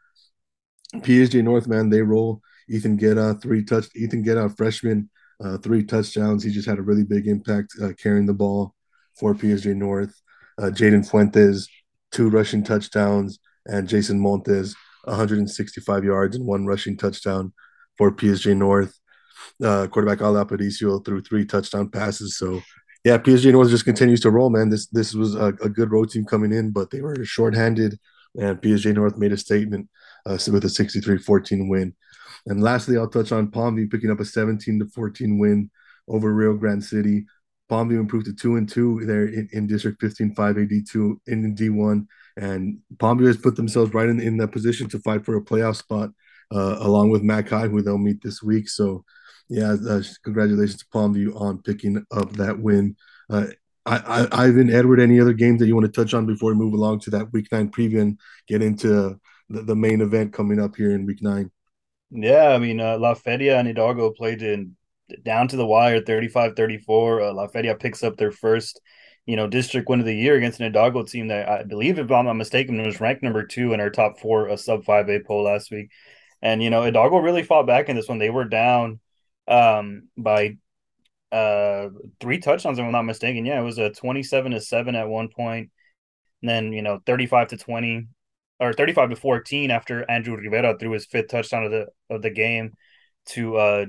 PSJ 0.96 1.42
North, 1.42 1.66
man, 1.66 1.88
they 1.88 2.02
roll. 2.02 2.42
Ethan 2.68 2.98
Guetta, 2.98 3.40
three 3.40 3.64
touch. 3.64 3.86
Ethan 3.96 4.24
Guetta, 4.24 4.54
freshman, 4.56 5.10
uh, 5.42 5.58
three 5.58 5.84
touchdowns. 5.84 6.44
He 6.44 6.50
just 6.50 6.68
had 6.68 6.78
a 6.78 6.82
really 6.82 7.04
big 7.04 7.26
impact 7.26 7.74
uh, 7.82 7.92
carrying 8.00 8.26
the 8.26 8.34
ball 8.34 8.74
for 9.18 9.34
PSJ 9.34 9.74
North. 9.74 10.14
Uh, 10.58 10.66
Jaden 10.66 11.08
Fuentes, 11.08 11.68
two 12.12 12.28
rushing 12.28 12.62
touchdowns, 12.62 13.38
and 13.66 13.88
Jason 13.88 14.18
Montes, 14.20 14.74
165 15.04 16.04
yards 16.04 16.36
and 16.36 16.46
one 16.46 16.66
rushing 16.66 16.96
touchdown 16.96 17.52
for 17.98 18.12
PSJ 18.12 18.56
North. 18.56 18.98
Uh, 19.62 19.86
quarterback 19.86 20.20
Ala 20.20 20.44
Aparicio 20.44 21.04
threw 21.04 21.20
three 21.20 21.44
touchdown 21.44 21.88
passes. 21.88 22.36
So 22.36 22.60
yeah, 23.04 23.18
PSJ 23.18 23.52
North 23.52 23.70
just 23.70 23.84
continues 23.84 24.20
to 24.20 24.30
roll, 24.30 24.50
man. 24.50 24.70
This 24.70 24.86
this 24.88 25.14
was 25.14 25.34
a, 25.34 25.46
a 25.46 25.68
good 25.68 25.90
road 25.90 26.10
team 26.10 26.24
coming 26.24 26.52
in, 26.52 26.70
but 26.70 26.90
they 26.90 27.00
were 27.00 27.24
shorthanded, 27.24 27.98
and 28.36 28.60
PSJ 28.60 28.94
North 28.94 29.18
made 29.18 29.32
a 29.32 29.36
statement 29.36 29.88
uh, 30.26 30.38
with 30.52 30.64
a 30.64 30.68
63-14 30.68 31.68
win. 31.68 31.94
And 32.46 32.62
lastly, 32.62 32.96
I'll 32.96 33.08
touch 33.08 33.32
on 33.32 33.50
Palmview 33.50 33.90
picking 33.90 34.10
up 34.10 34.20
a 34.20 34.24
17 34.24 34.78
to 34.80 34.86
14 34.86 35.38
win 35.38 35.70
over 36.08 36.32
Rio 36.32 36.54
Grande 36.54 36.84
City. 36.84 37.26
Palmview 37.72 37.98
improved 37.98 38.26
to 38.26 38.34
two 38.34 38.56
and 38.56 38.68
two 38.68 39.00
there 39.06 39.24
in, 39.24 39.48
in 39.52 39.66
District 39.66 39.98
15 39.98 40.34
5AD2 40.34 41.16
in 41.26 41.56
D1. 41.56 42.06
And 42.36 42.78
Palmview 42.96 43.28
has 43.28 43.38
put 43.38 43.56
themselves 43.56 43.94
right 43.94 44.10
in, 44.10 44.20
in 44.20 44.36
that 44.38 44.52
position 44.52 44.90
to 44.90 44.98
fight 44.98 45.24
for 45.24 45.36
a 45.36 45.42
playoff 45.42 45.76
spot, 45.76 46.10
uh, 46.54 46.76
along 46.80 47.08
with 47.08 47.22
Mac 47.22 47.48
High, 47.48 47.68
who 47.68 47.80
they'll 47.80 47.96
meet 47.96 48.22
this 48.22 48.42
week. 48.42 48.68
So 48.68 49.04
yeah, 49.48 49.76
uh, 49.88 50.02
congratulations 50.22 50.80
to 50.80 50.86
Palmview 50.92 51.40
on 51.40 51.62
picking 51.62 52.04
up 52.10 52.32
that 52.32 52.58
win. 52.58 52.94
Uh, 53.30 53.46
I, 53.86 54.26
I, 54.32 54.44
Ivan, 54.44 54.70
Edward, 54.70 55.00
any 55.00 55.18
other 55.18 55.32
games 55.32 55.58
that 55.60 55.66
you 55.66 55.74
want 55.74 55.86
to 55.86 56.00
touch 56.00 56.12
on 56.12 56.26
before 56.26 56.52
we 56.52 56.58
move 56.58 56.74
along 56.74 57.00
to 57.00 57.10
that 57.12 57.32
week 57.32 57.48
nine 57.50 57.70
preview 57.70 58.02
and 58.02 58.18
get 58.48 58.62
into 58.62 59.18
the, 59.48 59.62
the 59.62 59.74
main 59.74 60.02
event 60.02 60.34
coming 60.34 60.60
up 60.60 60.76
here 60.76 60.90
in 60.90 61.06
week 61.06 61.22
nine? 61.22 61.50
Yeah, 62.10 62.48
I 62.48 62.58
mean, 62.58 62.80
uh, 62.80 62.98
La 62.98 63.14
Feria 63.14 63.58
and 63.58 63.66
Hidalgo 63.66 64.10
played 64.10 64.42
in 64.42 64.76
down 65.22 65.48
to 65.48 65.56
the 65.56 65.66
wire 65.66 66.00
35 66.00 66.54
34. 66.56 67.20
Uh, 67.20 67.32
La 67.32 67.46
Feria 67.46 67.74
picks 67.74 68.02
up 68.02 68.16
their 68.16 68.32
first, 68.32 68.80
you 69.26 69.36
know, 69.36 69.46
district 69.46 69.88
win 69.88 70.00
of 70.00 70.06
the 70.06 70.14
year 70.14 70.36
against 70.36 70.60
an 70.60 70.66
Hidalgo 70.66 71.04
team 71.04 71.28
that 71.28 71.48
I 71.48 71.62
believe, 71.62 71.98
if 71.98 72.10
I'm 72.10 72.26
not 72.26 72.34
mistaken, 72.34 72.82
was 72.82 73.00
ranked 73.00 73.22
number 73.22 73.46
two 73.46 73.72
in 73.72 73.80
our 73.80 73.90
top 73.90 74.18
four 74.18 74.48
a 74.48 74.56
sub 74.56 74.84
5A 74.84 75.24
poll 75.26 75.44
last 75.44 75.70
week. 75.70 75.90
And, 76.40 76.62
you 76.62 76.70
know, 76.70 76.82
Hidalgo 76.82 77.18
really 77.18 77.44
fought 77.44 77.66
back 77.66 77.88
in 77.88 77.96
this 77.96 78.08
one. 78.08 78.18
They 78.18 78.30
were 78.30 78.44
down 78.44 79.00
um, 79.46 80.08
by 80.16 80.56
uh, 81.30 81.88
three 82.20 82.38
touchdowns, 82.38 82.78
if 82.78 82.84
I'm 82.84 82.92
not 82.92 83.02
mistaken. 83.02 83.46
Yeah, 83.46 83.60
it 83.60 83.64
was 83.64 83.78
a 83.78 83.90
27 83.90 84.52
to 84.52 84.60
7 84.60 84.94
at 84.94 85.08
one 85.08 85.28
point, 85.28 85.70
and 86.42 86.48
then, 86.48 86.72
you 86.72 86.82
know, 86.82 87.00
35 87.06 87.48
to 87.48 87.56
20 87.56 88.08
or 88.60 88.72
35 88.72 89.10
to 89.10 89.16
14 89.16 89.70
after 89.70 90.08
Andrew 90.08 90.36
Rivera 90.36 90.78
threw 90.78 90.92
his 90.92 91.06
fifth 91.06 91.28
touchdown 91.28 91.64
of 91.64 91.70
the 91.70 91.86
of 92.10 92.22
the 92.22 92.30
game 92.30 92.74
to 93.26 93.56
uh, 93.56 93.86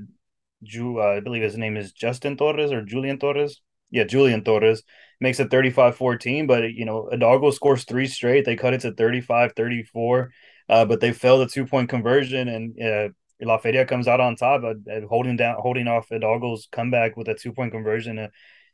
Ju, 0.63 0.99
uh 0.99 1.17
I 1.17 1.19
believe 1.19 1.43
his 1.43 1.57
name 1.57 1.77
is 1.77 1.91
Justin 1.91 2.37
Torres 2.37 2.71
or 2.71 2.81
Julian 2.83 3.19
Torres. 3.19 3.61
Yeah, 3.91 4.05
Julian 4.05 4.43
Torres 4.43 4.83
makes 5.19 5.39
it 5.39 5.49
35-14, 5.49 6.47
but 6.47 6.73
you 6.73 6.85
know, 6.85 7.09
Hidalgo 7.11 7.51
scores 7.51 7.85
three 7.85 8.07
straight. 8.07 8.45
They 8.45 8.55
cut 8.55 8.73
it 8.73 8.81
to 8.81 8.91
35-34. 8.91 10.31
Uh, 10.69 10.85
but 10.85 11.01
they 11.01 11.11
failed 11.11 11.41
a 11.41 11.49
two-point 11.49 11.89
conversion 11.89 12.47
and 12.47 12.81
uh, 12.81 13.09
La 13.41 13.57
Feria 13.57 13.85
comes 13.85 14.07
out 14.07 14.21
on 14.21 14.35
top, 14.35 14.63
uh, 14.63 14.73
holding 15.09 15.35
down, 15.35 15.57
holding 15.59 15.87
off 15.87 16.07
Hidalgo's 16.09 16.67
comeback 16.71 17.17
with 17.17 17.27
a 17.27 17.35
two 17.35 17.51
point 17.51 17.71
conversion. 17.71 18.17
Uh, 18.17 18.27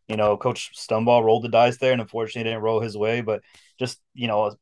you 0.08 0.18
know, 0.18 0.38
Coach 0.38 0.72
Stumball 0.76 1.24
rolled 1.24 1.44
the 1.44 1.50
dice 1.50 1.78
there, 1.78 1.92
and 1.92 2.02
unfortunately 2.02 2.50
didn't 2.50 2.64
roll 2.64 2.80
his 2.80 2.98
way. 2.98 3.22
But 3.22 3.42
just 3.80 4.00
you 4.14 4.28
know, 4.28 4.56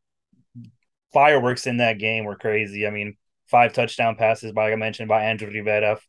fireworks 1.14 1.68
in 1.68 1.78
that 1.78 2.00
game 2.00 2.26
were 2.26 2.36
crazy. 2.36 2.86
I 2.86 2.90
mean, 2.90 3.18
five 3.48 3.74
touchdown 3.74 4.16
passes 4.16 4.52
by 4.52 4.72
I 4.72 4.76
mentioned 4.76 5.08
by 5.10 5.24
Andrew 5.24 5.50
Rivera, 5.50 6.00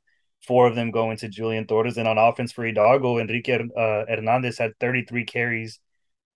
four 0.47 0.67
of 0.67 0.75
them 0.75 0.91
going 0.91 1.17
to 1.19 1.29
Julian 1.29 1.67
Torres, 1.67 1.99
and 1.99 2.09
on 2.09 2.19
offense 2.19 2.53
for 2.53 2.65
Hidalgo, 2.65 3.19
Enrique 3.19 3.55
uh, 3.55 4.05
Hernandez 4.09 4.59
had 4.59 4.79
33 4.81 5.25
carries 5.25 5.81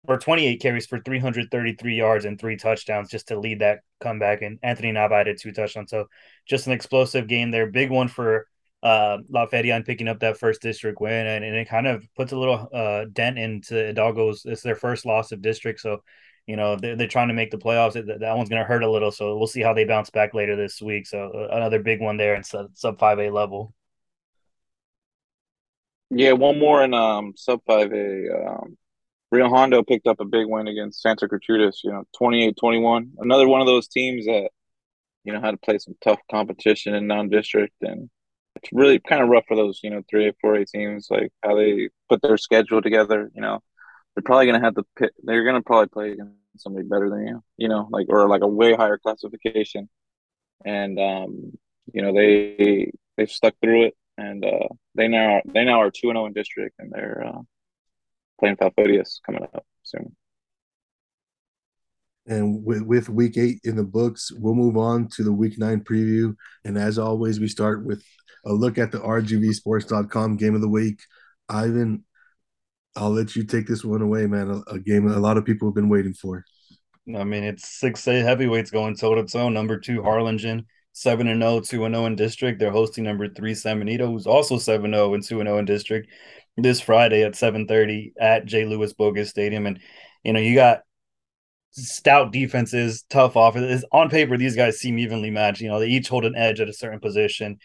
or 0.08 0.18
28 0.18 0.60
carries 0.60 0.86
for 0.86 0.98
333 1.00 1.94
yards 1.94 2.24
and 2.24 2.38
three 2.38 2.56
touchdowns 2.56 3.08
just 3.08 3.28
to 3.28 3.38
lead 3.38 3.60
that 3.60 3.80
comeback. 4.00 4.42
And 4.42 4.58
Anthony 4.62 4.92
Nava 4.92 5.12
added 5.12 5.38
two 5.40 5.52
touchdowns. 5.52 5.90
So 5.90 6.06
just 6.46 6.66
an 6.66 6.72
explosive 6.72 7.28
game 7.28 7.50
there. 7.52 7.70
Big 7.70 7.90
one 7.90 8.08
for 8.08 8.48
uh, 8.82 9.18
La 9.30 9.46
Feria 9.46 9.76
and 9.76 9.84
picking 9.84 10.08
up 10.08 10.20
that 10.20 10.38
first 10.38 10.60
district 10.60 11.00
win, 11.00 11.26
and, 11.26 11.44
and 11.44 11.54
it 11.54 11.68
kind 11.68 11.86
of 11.86 12.04
puts 12.16 12.32
a 12.32 12.36
little 12.36 12.68
uh, 12.74 13.04
dent 13.12 13.38
into 13.38 13.74
Hidalgo's. 13.74 14.42
It's 14.44 14.62
their 14.62 14.74
first 14.74 15.06
loss 15.06 15.30
of 15.30 15.40
district, 15.40 15.80
so 15.80 16.02
you 16.46 16.56
know 16.56 16.74
they're, 16.74 16.96
they're 16.96 17.06
trying 17.06 17.28
to 17.28 17.34
make 17.34 17.52
the 17.52 17.58
playoffs. 17.58 17.92
That, 17.92 18.18
that 18.20 18.36
one's 18.36 18.48
going 18.48 18.60
to 18.60 18.66
hurt 18.66 18.82
a 18.82 18.90
little, 18.90 19.12
so 19.12 19.38
we'll 19.38 19.46
see 19.46 19.62
how 19.62 19.72
they 19.72 19.84
bounce 19.84 20.10
back 20.10 20.34
later 20.34 20.56
this 20.56 20.82
week. 20.82 21.06
So 21.06 21.30
uh, 21.30 21.54
another 21.54 21.80
big 21.80 22.00
one 22.00 22.16
there 22.16 22.34
in 22.34 22.42
sub 22.42 22.98
five 22.98 23.20
A 23.20 23.30
level. 23.30 23.72
Yeah, 26.14 26.33
one 26.33 26.59
more 26.59 26.85
in 26.85 26.92
um, 26.92 27.33
sub 27.37 27.61
five 27.66 27.90
A. 27.92 28.29
Um, 28.31 28.77
Rio 29.31 29.48
Hondo 29.48 29.83
picked 29.83 30.07
up 30.07 30.20
a 30.20 30.27
big 30.27 30.46
win 30.46 30.68
against 30.68 31.01
Santa 31.01 31.27
Gertrudis, 31.27 31.77
you 31.85 31.90
know, 31.90 32.05
28-21. 32.20 33.12
Another 33.18 33.48
one 33.48 33.62
of 33.62 33.66
those 33.66 33.88
teams 33.88 34.27
that, 34.27 34.51
you 35.25 35.33
know, 35.33 35.40
had 35.40 35.53
to 35.53 35.57
play 35.57 35.79
some 35.79 35.94
tough 36.05 36.20
competition 36.31 36.94
in 36.94 37.07
non-district 37.07 37.75
and 37.81 38.11
it's 38.57 38.68
really 38.72 38.98
kind 38.98 39.22
of 39.22 39.31
rough 39.31 39.44
for 39.48 39.57
those, 39.57 39.81
you 39.83 39.88
know, 39.88 40.03
three 40.11 40.29
A, 40.29 40.35
four 40.42 40.57
A 40.57 40.66
teams, 40.66 41.07
like 41.11 41.33
how 41.42 41.57
they 41.57 41.88
put 42.11 42.20
their 42.20 42.37
schedule 42.37 42.83
together, 42.83 43.31
you 43.35 43.40
know. 43.40 43.61
They're 44.14 44.22
probably 44.22 44.44
gonna 44.46 44.61
have 44.61 44.75
to 44.75 44.85
pick 44.98 45.12
they're 45.22 45.44
gonna 45.44 45.62
probably 45.62 45.88
play 45.88 46.11
against 46.12 46.35
somebody 46.59 46.87
better 46.87 47.09
than 47.09 47.27
you, 47.27 47.42
you 47.57 47.68
know, 47.68 47.88
like 47.90 48.09
or 48.11 48.29
like 48.29 48.42
a 48.42 48.46
way 48.46 48.75
higher 48.75 48.98
classification. 48.98 49.88
And 50.66 50.98
um, 51.01 51.53
you 51.94 52.03
know, 52.03 52.12
they 52.12 52.92
they've 53.16 53.31
stuck 53.31 53.55
through 53.62 53.87
it 53.87 53.94
and 54.22 54.44
uh 54.44 54.68
they 54.94 55.08
now 55.08 55.40
they 55.54 55.64
now 55.64 55.80
are 55.80 55.90
two 55.90 56.08
and 56.08 56.16
zero 56.16 56.24
oh 56.24 56.26
in 56.26 56.32
district 56.32 56.76
and 56.78 56.90
they're 56.92 57.24
uh 57.26 57.40
playing 58.38 58.56
Falfurrias 58.56 59.20
coming 59.24 59.42
up 59.42 59.64
soon. 59.82 60.16
And 62.26 62.64
with, 62.64 62.82
with 62.82 63.08
week 63.08 63.37
eight 63.37 63.61
in 63.64 63.76
the 63.76 63.85
books, 63.85 64.30
we'll 64.32 64.54
move 64.54 64.76
on 64.76 65.08
to 65.14 65.24
the 65.24 65.32
week 65.32 65.58
nine 65.58 65.80
preview. 65.80 66.35
And 66.64 66.78
as 66.78 66.98
always, 66.98 67.40
we 67.40 67.48
start 67.48 67.85
with 67.85 68.04
a 68.44 68.52
look 68.52 68.78
at 68.78 68.92
the 68.92 68.98
RGVsports.com 68.98 70.37
game 70.37 70.54
of 70.54 70.61
the 70.61 70.68
week. 70.68 71.00
Ivan, 71.48 72.04
I'll 72.94 73.11
let 73.11 73.35
you 73.35 73.44
take 73.44 73.66
this 73.66 73.85
one 73.85 74.02
away, 74.02 74.26
man. 74.26 74.50
A, 74.50 74.74
a 74.74 74.78
game 74.78 75.08
a 75.08 75.18
lot 75.18 75.37
of 75.37 75.44
people 75.44 75.68
have 75.68 75.74
been 75.74 75.88
waiting 75.88 76.14
for. 76.14 76.44
I 77.08 77.24
mean, 77.24 77.42
it's 77.42 77.80
6A 77.80 78.22
heavyweights 78.22 78.70
going 78.70 78.96
toe 78.96 79.16
to 79.16 79.24
toe. 79.24 79.48
Number 79.48 79.78
two, 79.78 80.02
Harlingen, 80.02 80.66
7 80.92 81.26
and 81.28 81.42
0, 81.42 81.61
2 81.61 81.85
and 81.85 81.94
0 81.94 82.07
in 82.07 82.16
district. 82.16 82.59
They're 82.59 82.70
hosting 82.70 83.05
number 83.05 83.28
three, 83.28 83.55
San 83.55 83.78
Benito, 83.78 84.07
who's 84.07 84.26
also 84.26 84.59
7 84.59 84.92
0 84.92 85.14
and 85.14 85.24
2 85.24 85.40
and 85.40 85.48
0 85.48 85.59
in 85.59 85.64
district 85.64 86.09
this 86.57 86.81
Friday 86.81 87.22
at 87.24 87.33
7:30 87.33 88.12
at 88.20 88.44
J. 88.44 88.64
Lewis 88.64 88.92
Boggus 88.92 89.28
Stadium. 89.28 89.66
And 89.66 89.81
you 90.22 90.33
know, 90.33 90.40
you 90.40 90.55
got 90.55 90.81
stout 91.70 92.33
defenses, 92.33 93.05
tough 93.09 93.33
offenses. 93.37 93.85
On 93.92 94.11
paper, 94.11 94.37
these 94.37 94.57
guys 94.57 94.78
seem 94.78 94.98
evenly 94.98 95.31
matched. 95.31 95.61
You 95.61 95.68
know, 95.68 95.81
they 95.81 95.88
each 95.88 96.09
hold 96.09 96.24
an 96.24 96.37
edge 96.37 96.61
at 96.61 96.68
a 96.68 96.72
certain 96.72 97.00
position. 97.00 97.59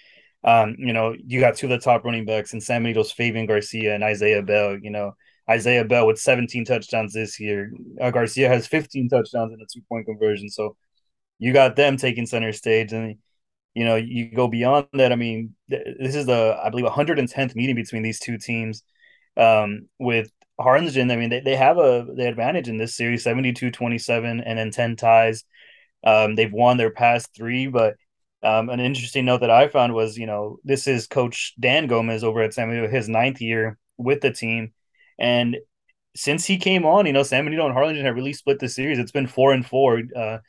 Um, 0.44 0.76
you 0.80 0.94
know, 0.94 1.14
you 1.26 1.40
got 1.40 1.56
two 1.58 1.68
of 1.68 1.72
the 1.72 1.80
top 1.80 2.06
running 2.06 2.26
backs 2.26 2.54
in 2.54 2.62
San 2.62 2.84
Benito's 2.84 3.12
Fabian 3.12 3.46
Garcia 3.46 3.94
and 3.94 4.04
Isaiah 4.04 4.44
Bell. 4.44 4.78
You 4.80 4.92
know, 4.92 5.16
Isaiah 5.50 5.84
Bell 5.84 6.08
with 6.08 6.20
17 6.20 6.66
touchdowns 6.66 7.14
this 7.14 7.40
year. 7.40 7.72
Uh, 8.00 8.12
Garcia 8.12 8.48
has 8.48 8.68
15 8.68 9.10
touchdowns 9.10 9.54
and 9.54 9.62
a 9.62 9.66
two 9.72 9.82
point 9.90 10.06
conversion. 10.06 10.50
So 10.50 10.78
you 11.40 11.54
got 11.54 11.76
them 11.76 11.98
taking 11.98 12.26
center 12.26 12.52
stage. 12.54 12.94
And 12.94 13.18
you 13.74 13.86
know, 13.86 13.96
you 13.96 14.32
go 14.34 14.48
beyond 14.48 14.88
that. 14.94 15.12
I 15.12 15.16
mean, 15.16 15.56
this 15.70 16.16
is 16.16 16.26
the 16.26 16.60
I 16.64 16.70
believe 16.70 16.86
110th 16.86 17.56
meeting 17.56 17.76
between 17.76 18.04
these 18.04 18.20
two 18.20 18.38
teams. 18.38 18.84
Um, 19.36 19.88
with 20.00 20.32
Harlingen, 20.60 21.12
I 21.12 21.16
mean, 21.16 21.30
they, 21.30 21.42
they 21.42 21.56
have 21.56 21.78
a 21.78 22.08
the 22.16 22.28
advantage 22.28 22.70
in 22.70 22.78
this 22.78 22.96
series 22.96 23.24
72 23.24 23.72
27 23.72 24.42
and 24.42 24.58
then 24.58 24.72
10 24.72 24.96
ties. 24.96 25.44
Um, 26.04 26.36
they've 26.36 26.52
won 26.52 26.78
their 26.78 26.92
past 26.92 27.30
three, 27.36 27.68
but 27.68 27.96
um, 28.44 28.70
an 28.70 28.80
interesting 28.80 29.26
note 29.26 29.42
that 29.42 29.50
I 29.50 29.68
found 29.68 29.94
was, 29.94 30.18
you 30.18 30.26
know, 30.26 30.58
this 30.64 30.88
is 30.88 31.08
Coach 31.08 31.54
Dan 31.60 31.88
Gomez 31.88 32.24
over 32.24 32.42
at 32.42 32.54
San 32.54 32.70
Benito, 32.70 32.88
his 32.88 33.10
ninth 33.10 33.42
year 33.42 33.78
with 33.98 34.22
the 34.22 34.32
team, 34.32 34.74
and 35.20 35.58
since 36.16 36.46
he 36.46 36.58
came 36.58 36.86
on, 36.86 37.06
you 37.06 37.14
know, 37.14 37.24
San 37.24 37.46
Benito 37.46 37.66
and 37.66 37.74
Harlingen 37.74 38.06
have 38.06 38.16
really 38.16 38.34
split 38.34 38.60
the 38.60 38.68
series. 38.68 38.98
It's 38.98 39.12
been 39.12 39.28
four 39.28 39.54
and 39.54 39.66
four. 39.66 40.02
Uh, 40.16 40.40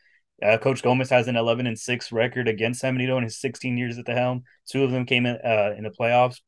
uh, 0.42 0.58
Coach 0.58 0.82
Gomez 0.82 1.10
has 1.10 1.28
an 1.28 1.36
11 1.36 1.66
and 1.66 1.78
six 1.78 2.12
record 2.12 2.48
against 2.48 2.80
San 2.80 2.94
Benito 2.94 3.16
in 3.18 3.24
his 3.24 3.40
16 3.40 3.76
years 3.76 3.98
at 3.98 4.06
the 4.06 4.14
helm. 4.14 4.44
Two 4.70 4.84
of 4.84 4.90
them 4.90 5.04
came 5.04 5.26
in 5.26 5.36
uh, 5.44 5.74
in 5.76 5.84
the 5.84 5.90
playoffs, 5.90 6.40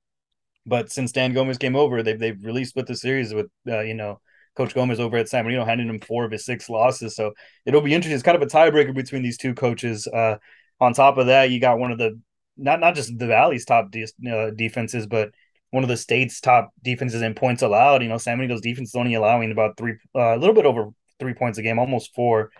but 0.66 0.92
since 0.92 1.12
Dan 1.12 1.32
Gomez 1.32 1.58
came 1.58 1.76
over, 1.76 2.02
they've 2.02 2.18
they've 2.18 2.44
really 2.44 2.64
split 2.64 2.86
the 2.86 2.96
series 2.96 3.34
with 3.34 3.46
uh, 3.68 3.80
you 3.80 3.94
know 3.94 4.20
Coach 4.56 4.74
Gomez 4.74 5.00
over 5.00 5.16
at 5.16 5.28
San 5.28 5.44
Benito, 5.44 5.64
handing 5.64 5.88
him 5.88 6.00
four 6.00 6.24
of 6.24 6.32
his 6.32 6.44
six 6.44 6.68
losses. 6.68 7.16
So 7.16 7.32
it'll 7.66 7.80
be 7.80 7.94
interesting. 7.94 8.14
It's 8.14 8.22
kind 8.22 8.40
of 8.40 8.42
a 8.42 8.46
tiebreaker 8.46 8.94
between 8.94 9.22
these 9.22 9.38
two 9.38 9.54
coaches. 9.54 10.06
Uh, 10.06 10.36
on 10.80 10.94
top 10.94 11.18
of 11.18 11.26
that, 11.26 11.50
you 11.50 11.60
got 11.60 11.78
one 11.78 11.92
of 11.92 11.98
the 11.98 12.20
not 12.56 12.80
not 12.80 12.94
just 12.94 13.18
the 13.18 13.26
Valley's 13.26 13.64
top 13.64 13.90
de- 13.90 14.04
uh, 14.30 14.50
defenses, 14.50 15.06
but 15.06 15.30
one 15.70 15.82
of 15.82 15.88
the 15.88 15.96
state's 15.96 16.40
top 16.40 16.70
defenses 16.82 17.22
in 17.22 17.34
points 17.34 17.62
allowed. 17.62 18.02
You 18.02 18.08
know, 18.08 18.18
San 18.18 18.38
Benito's 18.38 18.60
defense 18.60 18.90
is 18.90 18.94
only 18.94 19.14
allowing 19.14 19.50
about 19.52 19.76
three, 19.76 19.94
uh, 20.14 20.34
a 20.34 20.38
little 20.38 20.54
bit 20.54 20.66
over 20.66 20.90
three 21.18 21.34
points 21.34 21.58
a 21.58 21.62
game, 21.62 21.78
almost 21.78 22.14
four. 22.14 22.50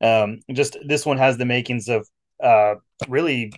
Um, 0.00 0.40
just 0.52 0.76
this 0.86 1.04
one 1.04 1.18
has 1.18 1.36
the 1.36 1.44
makings 1.44 1.88
of 1.88 2.08
uh, 2.42 2.76
really 3.08 3.52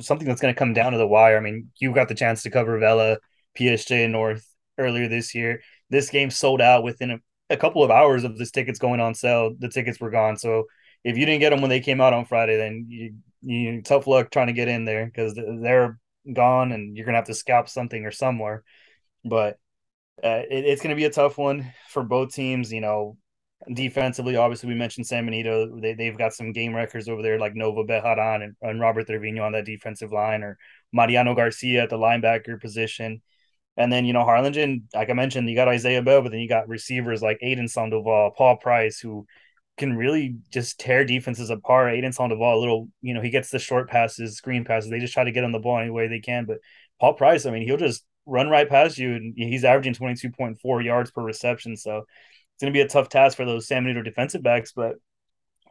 something 0.00 0.26
that's 0.26 0.40
going 0.40 0.54
to 0.54 0.58
come 0.58 0.72
down 0.72 0.92
to 0.92 0.98
the 0.98 1.06
wire. 1.06 1.36
I 1.36 1.40
mean, 1.40 1.70
you 1.78 1.92
got 1.92 2.08
the 2.08 2.14
chance 2.14 2.42
to 2.42 2.50
cover 2.50 2.78
Vela, 2.78 3.18
PSJ 3.58 4.10
North 4.10 4.46
earlier 4.78 5.08
this 5.08 5.34
year. 5.34 5.60
This 5.90 6.10
game 6.10 6.30
sold 6.30 6.60
out 6.60 6.82
within 6.82 7.12
a, 7.12 7.18
a 7.50 7.56
couple 7.56 7.82
of 7.84 7.90
hours 7.90 8.24
of 8.24 8.36
this 8.38 8.50
tickets 8.50 8.78
going 8.78 9.00
on 9.00 9.14
sale. 9.14 9.54
The 9.58 9.68
tickets 9.68 10.00
were 10.00 10.10
gone. 10.10 10.36
So 10.36 10.64
if 11.04 11.16
you 11.16 11.26
didn't 11.26 11.40
get 11.40 11.50
them 11.50 11.60
when 11.60 11.70
they 11.70 11.80
came 11.80 12.00
out 12.00 12.12
on 12.12 12.24
Friday, 12.24 12.56
then 12.56 12.86
you, 12.88 13.14
you 13.42 13.82
tough 13.82 14.06
luck 14.06 14.30
trying 14.30 14.48
to 14.48 14.52
get 14.52 14.68
in 14.68 14.84
there 14.84 15.06
because 15.06 15.34
they're 15.34 15.98
gone 16.32 16.72
and 16.72 16.96
you're 16.96 17.06
gonna 17.06 17.18
have 17.18 17.26
to 17.26 17.34
scalp 17.34 17.68
something 17.68 18.04
or 18.04 18.10
somewhere. 18.10 18.64
But 19.24 19.58
uh, 20.22 20.42
it, 20.50 20.64
it's 20.64 20.82
gonna 20.82 20.96
be 20.96 21.04
a 21.04 21.10
tough 21.10 21.38
one 21.38 21.72
for 21.90 22.02
both 22.02 22.34
teams. 22.34 22.72
You 22.72 22.80
know, 22.80 23.16
defensively, 23.72 24.36
obviously, 24.36 24.68
we 24.68 24.74
mentioned 24.74 25.06
San 25.06 25.24
Benito. 25.24 25.78
They, 25.80 25.94
they've 25.94 26.16
got 26.16 26.34
some 26.34 26.52
game 26.52 26.74
records 26.74 27.08
over 27.08 27.22
there, 27.22 27.38
like 27.38 27.54
Nova 27.54 27.84
Bejaran 27.84 28.44
and, 28.44 28.56
and 28.62 28.80
Robert 28.80 29.06
Trevino 29.06 29.44
on 29.44 29.52
that 29.52 29.64
defensive 29.64 30.12
line, 30.12 30.42
or 30.42 30.58
Mariano 30.92 31.34
Garcia 31.34 31.82
at 31.82 31.90
the 31.90 31.98
linebacker 31.98 32.60
position. 32.60 33.22
And 33.76 33.92
then, 33.92 34.06
you 34.06 34.12
know, 34.12 34.24
Harlingen, 34.24 34.88
like 34.94 35.10
I 35.10 35.12
mentioned, 35.12 35.48
you 35.48 35.54
got 35.54 35.68
Isaiah 35.68 36.02
Bell, 36.02 36.22
but 36.22 36.32
then 36.32 36.40
you 36.40 36.48
got 36.48 36.68
receivers 36.68 37.22
like 37.22 37.38
Aiden 37.42 37.68
Sandoval, 37.68 38.30
Paul 38.36 38.56
Price, 38.56 38.98
who 38.98 39.26
can 39.76 39.96
really 39.96 40.36
just 40.50 40.80
tear 40.80 41.04
defenses 41.04 41.50
apart. 41.50 41.92
Aiden 41.92 42.14
Sandoval, 42.14 42.58
a 42.58 42.60
little, 42.60 42.88
you 43.02 43.12
know, 43.12 43.20
he 43.20 43.28
gets 43.28 43.50
the 43.50 43.58
short 43.58 43.90
passes, 43.90 44.36
screen 44.36 44.64
passes. 44.64 44.90
They 44.90 44.98
just 44.98 45.12
try 45.12 45.24
to 45.24 45.32
get 45.32 45.44
on 45.44 45.52
the 45.52 45.58
ball 45.58 45.78
any 45.78 45.90
way 45.90 46.08
they 46.08 46.20
can. 46.20 46.46
But 46.46 46.58
Paul 47.00 47.14
Price, 47.14 47.44
I 47.44 47.50
mean, 47.50 47.62
he'll 47.62 47.76
just 47.76 48.04
run 48.24 48.48
right 48.48 48.68
past 48.68 48.96
you, 48.96 49.14
and 49.14 49.34
he's 49.36 49.64
averaging 49.64 49.94
22.4 49.94 50.84
yards 50.84 51.10
per 51.10 51.22
reception. 51.22 51.76
So 51.76 52.06
it's 52.56 52.62
going 52.62 52.72
to 52.72 52.76
be 52.76 52.80
a 52.80 52.88
tough 52.88 53.10
task 53.10 53.36
for 53.36 53.44
those 53.44 53.68
San 53.68 53.84
Benito 53.84 54.00
defensive 54.00 54.42
backs, 54.42 54.72
but 54.72 54.94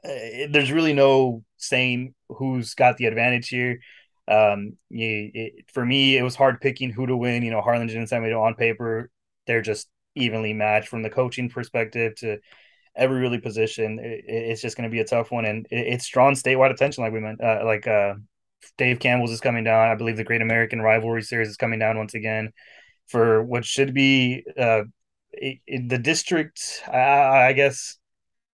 uh, 0.03 0.45
there's 0.51 0.71
really 0.71 0.93
no 0.93 1.43
saying 1.57 2.13
who's 2.29 2.75
got 2.75 2.97
the 2.97 3.07
advantage 3.07 3.49
here. 3.49 3.79
Um, 4.27 4.73
it, 4.91 5.65
for 5.73 5.83
me, 5.83 6.15
it 6.15 6.21
was 6.21 6.35
hard 6.35 6.61
picking 6.61 6.91
who 6.91 7.07
to 7.07 7.17
win. 7.17 7.41
You 7.41 7.49
know, 7.49 7.61
Harlingen 7.61 7.97
and 7.97 8.07
San 8.07 8.21
Benito 8.21 8.39
on 8.39 8.53
paper, 8.53 9.09
they're 9.47 9.63
just 9.63 9.89
evenly 10.13 10.53
matched 10.53 10.89
from 10.89 11.01
the 11.01 11.09
coaching 11.09 11.49
perspective 11.49 12.13
to 12.17 12.37
every 12.95 13.19
really 13.19 13.39
position. 13.39 13.97
It, 13.97 14.25
it's 14.27 14.61
just 14.61 14.77
going 14.77 14.87
to 14.87 14.93
be 14.93 15.01
a 15.01 15.05
tough 15.05 15.31
one, 15.31 15.45
and 15.45 15.65
it, 15.71 15.87
it's 15.87 16.07
drawn 16.07 16.33
statewide 16.33 16.71
attention, 16.71 17.03
like 17.03 17.13
we 17.13 17.19
meant. 17.19 17.41
Uh, 17.43 17.63
like 17.65 17.87
uh, 17.87 18.13
Dave 18.77 18.99
Campbell's 18.99 19.31
is 19.31 19.41
coming 19.41 19.63
down. 19.63 19.89
I 19.89 19.95
believe 19.95 20.17
the 20.17 20.23
Great 20.23 20.43
American 20.43 20.81
Rivalry 20.81 21.23
Series 21.23 21.49
is 21.49 21.57
coming 21.57 21.79
down 21.79 21.97
once 21.97 22.13
again 22.13 22.51
for 23.07 23.43
what 23.43 23.65
should 23.65 23.93
be 23.93 24.43
uh, 24.55 24.83
the 25.39 25.99
district, 26.01 26.81
I, 26.87 27.47
I 27.47 27.53
guess 27.53 27.97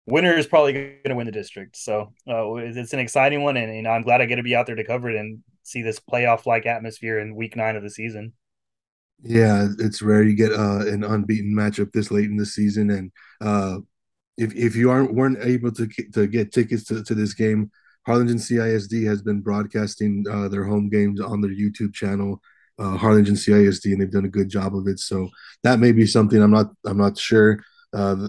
winner 0.07 0.33
is 0.37 0.47
probably 0.47 0.73
going 0.73 0.99
to 1.07 1.15
win 1.15 1.27
the 1.27 1.33
district. 1.33 1.77
So 1.77 2.13
uh, 2.29 2.55
it's 2.57 2.93
an 2.93 2.99
exciting 2.99 3.43
one, 3.43 3.57
and, 3.57 3.87
I'm 3.87 4.03
glad 4.03 4.21
I 4.21 4.27
get 4.27 4.37
to 4.37 4.43
be 4.43 4.55
out 4.55 4.67
there 4.67 4.77
to 4.77 4.85
cover 4.85 5.11
it 5.11 5.17
and 5.17 5.41
see 5.63 5.83
this 5.83 6.01
playoff 6.01 6.47
like 6.47 6.67
atmosphere 6.67 7.19
in 7.19 7.37
week 7.37 7.57
nine 7.57 7.77
of 7.77 7.83
the 7.83 7.91
season. 7.91 8.33
Yeah, 9.23 9.69
it's 9.79 10.01
rare 10.01 10.23
you 10.23 10.35
get 10.35 10.53
uh, 10.53 10.87
an 10.87 11.05
unbeaten 11.05 11.55
matchup 11.55 11.93
this 11.93 12.11
late 12.11 12.31
in 12.31 12.39
the 12.39 12.47
season, 12.47 12.91
and 12.91 13.13
uh, 13.43 13.79
if 14.39 14.55
if 14.55 14.75
you 14.75 14.91
aren't 14.91 15.13
weren't 15.13 15.45
able 15.45 15.73
to 15.73 15.87
to 16.15 16.27
get 16.27 16.53
tickets 16.53 16.85
to, 16.85 17.05
to 17.05 17.15
this 17.15 17.35
game, 17.35 17.71
Harlingen 18.07 18.39
CISD 18.39 19.07
has 19.07 19.21
been 19.21 19.43
broadcasting 19.43 20.25
uh, 20.31 20.49
their 20.49 20.65
home 20.65 20.89
games 20.89 21.21
on 21.21 21.43
their 21.43 21.51
YouTube 21.51 21.93
channel 21.93 22.41
uh, 22.81 22.97
Harlingen 22.97 23.35
CISD, 23.35 23.93
and 23.93 24.01
they've 24.01 24.11
done 24.11 24.25
a 24.25 24.29
good 24.29 24.49
job 24.49 24.75
of 24.75 24.89
it. 24.89 24.99
So 24.99 25.29
that 25.63 25.79
may 25.79 25.93
be 25.93 26.07
something 26.07 26.43
I'm 26.43 26.51
not 26.51 26.71
I'm 26.87 26.99
not 26.99 27.19
sure 27.19 27.63
uh, 27.93 28.29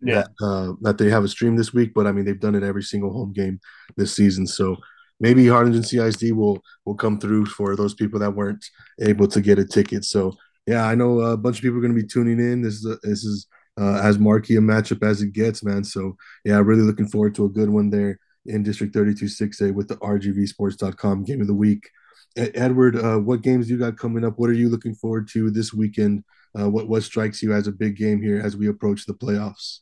yeah. 0.00 0.24
that 0.38 0.44
uh, 0.44 0.72
that 0.80 0.98
they 0.98 1.10
have 1.10 1.24
a 1.24 1.28
stream 1.28 1.56
this 1.56 1.72
week, 1.72 1.92
but 1.94 2.06
I 2.06 2.12
mean 2.12 2.24
they've 2.24 2.40
done 2.40 2.54
it 2.54 2.62
every 2.62 2.82
single 2.82 3.12
home 3.12 3.32
game 3.32 3.60
this 3.96 4.14
season. 4.14 4.46
So 4.46 4.76
maybe 5.20 5.46
Harlingen 5.46 5.82
CISD 5.82 6.32
will 6.32 6.62
will 6.84 6.94
come 6.94 7.20
through 7.20 7.46
for 7.46 7.76
those 7.76 7.94
people 7.94 8.18
that 8.20 8.34
weren't 8.34 8.64
able 9.00 9.28
to 9.28 9.40
get 9.40 9.58
a 9.58 9.64
ticket. 9.64 10.04
So 10.04 10.34
yeah, 10.66 10.86
I 10.86 10.94
know 10.94 11.20
a 11.20 11.36
bunch 11.36 11.58
of 11.58 11.62
people 11.62 11.78
are 11.78 11.82
going 11.82 11.94
to 11.94 12.00
be 12.00 12.08
tuning 12.08 12.40
in. 12.40 12.62
This 12.62 12.74
is 12.74 12.86
a, 12.86 12.96
this 13.02 13.24
is 13.24 13.46
uh, 13.78 14.00
as 14.02 14.18
marquee 14.18 14.56
a 14.56 14.60
matchup 14.60 15.06
as 15.06 15.22
it 15.22 15.32
gets, 15.32 15.62
man. 15.62 15.84
So 15.84 16.16
yeah, 16.44 16.60
really 16.64 16.82
looking 16.82 17.08
forward 17.08 17.34
to 17.36 17.44
a 17.44 17.50
good 17.50 17.68
one 17.68 17.90
there 17.90 18.18
in 18.46 18.62
District 18.62 18.94
32 18.94 19.26
6A 19.26 19.74
with 19.74 19.88
the 19.88 19.96
RGVsports.com 19.96 21.24
game 21.24 21.40
of 21.40 21.46
the 21.46 21.54
week. 21.54 21.90
Edward, 22.36 22.96
uh, 22.96 23.18
what 23.18 23.42
games 23.42 23.68
you 23.68 23.78
got 23.78 23.96
coming 23.96 24.24
up? 24.24 24.38
What 24.38 24.50
are 24.50 24.54
you 24.54 24.68
looking 24.68 24.94
forward 24.94 25.28
to 25.32 25.50
this 25.50 25.72
weekend? 25.72 26.24
Uh, 26.58 26.68
what 26.68 26.88
what 26.88 27.02
strikes 27.02 27.42
you 27.42 27.52
as 27.52 27.66
a 27.66 27.72
big 27.72 27.96
game 27.96 28.22
here 28.22 28.40
as 28.40 28.56
we 28.56 28.68
approach 28.68 29.06
the 29.06 29.14
playoffs? 29.14 29.80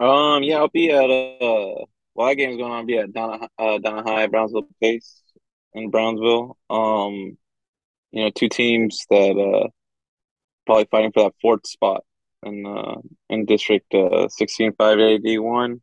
Um, 0.00 0.42
yeah, 0.42 0.56
I'll 0.56 0.68
be 0.68 0.90
at 0.90 1.10
uh, 1.10 1.84
well, 2.14 2.28
that 2.28 2.36
game's 2.36 2.56
going 2.56 2.72
on. 2.72 2.78
I'll 2.78 2.86
be 2.86 2.98
at 2.98 3.12
Donna, 3.12 3.48
uh, 3.58 3.78
Donna 3.78 4.02
High, 4.02 4.26
Brownsville 4.26 4.68
Pace 4.80 5.22
in 5.74 5.90
Brownsville. 5.90 6.56
Um, 6.68 7.36
you 8.12 8.24
know, 8.24 8.30
two 8.30 8.48
teams 8.48 9.06
that 9.10 9.36
uh 9.36 9.68
probably 10.66 10.86
fighting 10.90 11.12
for 11.12 11.24
that 11.24 11.34
fourth 11.40 11.66
spot 11.66 12.04
in 12.44 12.66
uh 12.66 12.96
in 13.28 13.44
District 13.44 13.92
uh 13.94 14.28
16 14.28 14.72
5A 14.72 15.24
D1. 15.24 15.80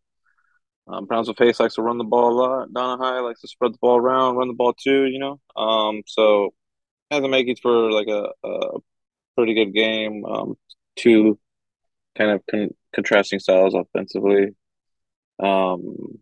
Um, 0.87 1.05
Brownsville 1.05 1.35
Pace 1.35 1.59
likes 1.59 1.75
to 1.75 1.81
run 1.81 1.97
the 1.97 2.03
ball 2.03 2.31
a 2.31 2.35
lot. 2.35 2.73
Donna 2.73 3.03
High 3.03 3.19
likes 3.19 3.41
to 3.41 3.47
spread 3.47 3.73
the 3.73 3.77
ball 3.79 3.97
around, 3.97 4.37
run 4.37 4.47
the 4.47 4.53
ball 4.53 4.73
too. 4.73 5.05
You 5.05 5.19
know, 5.19 5.39
um, 5.55 6.03
so 6.05 6.53
has 7.11 7.21
to 7.21 7.27
make 7.27 7.47
it 7.47 7.59
for 7.61 7.91
like 7.91 8.07
a, 8.07 8.29
a 8.43 8.79
pretty 9.35 9.53
good 9.53 9.73
game. 9.73 10.25
Um, 10.25 10.55
two 10.95 11.37
kind 12.17 12.31
of 12.31 12.41
con- 12.49 12.73
contrasting 12.93 13.39
styles 13.39 13.75
offensively. 13.75 14.55
Um, 15.39 16.19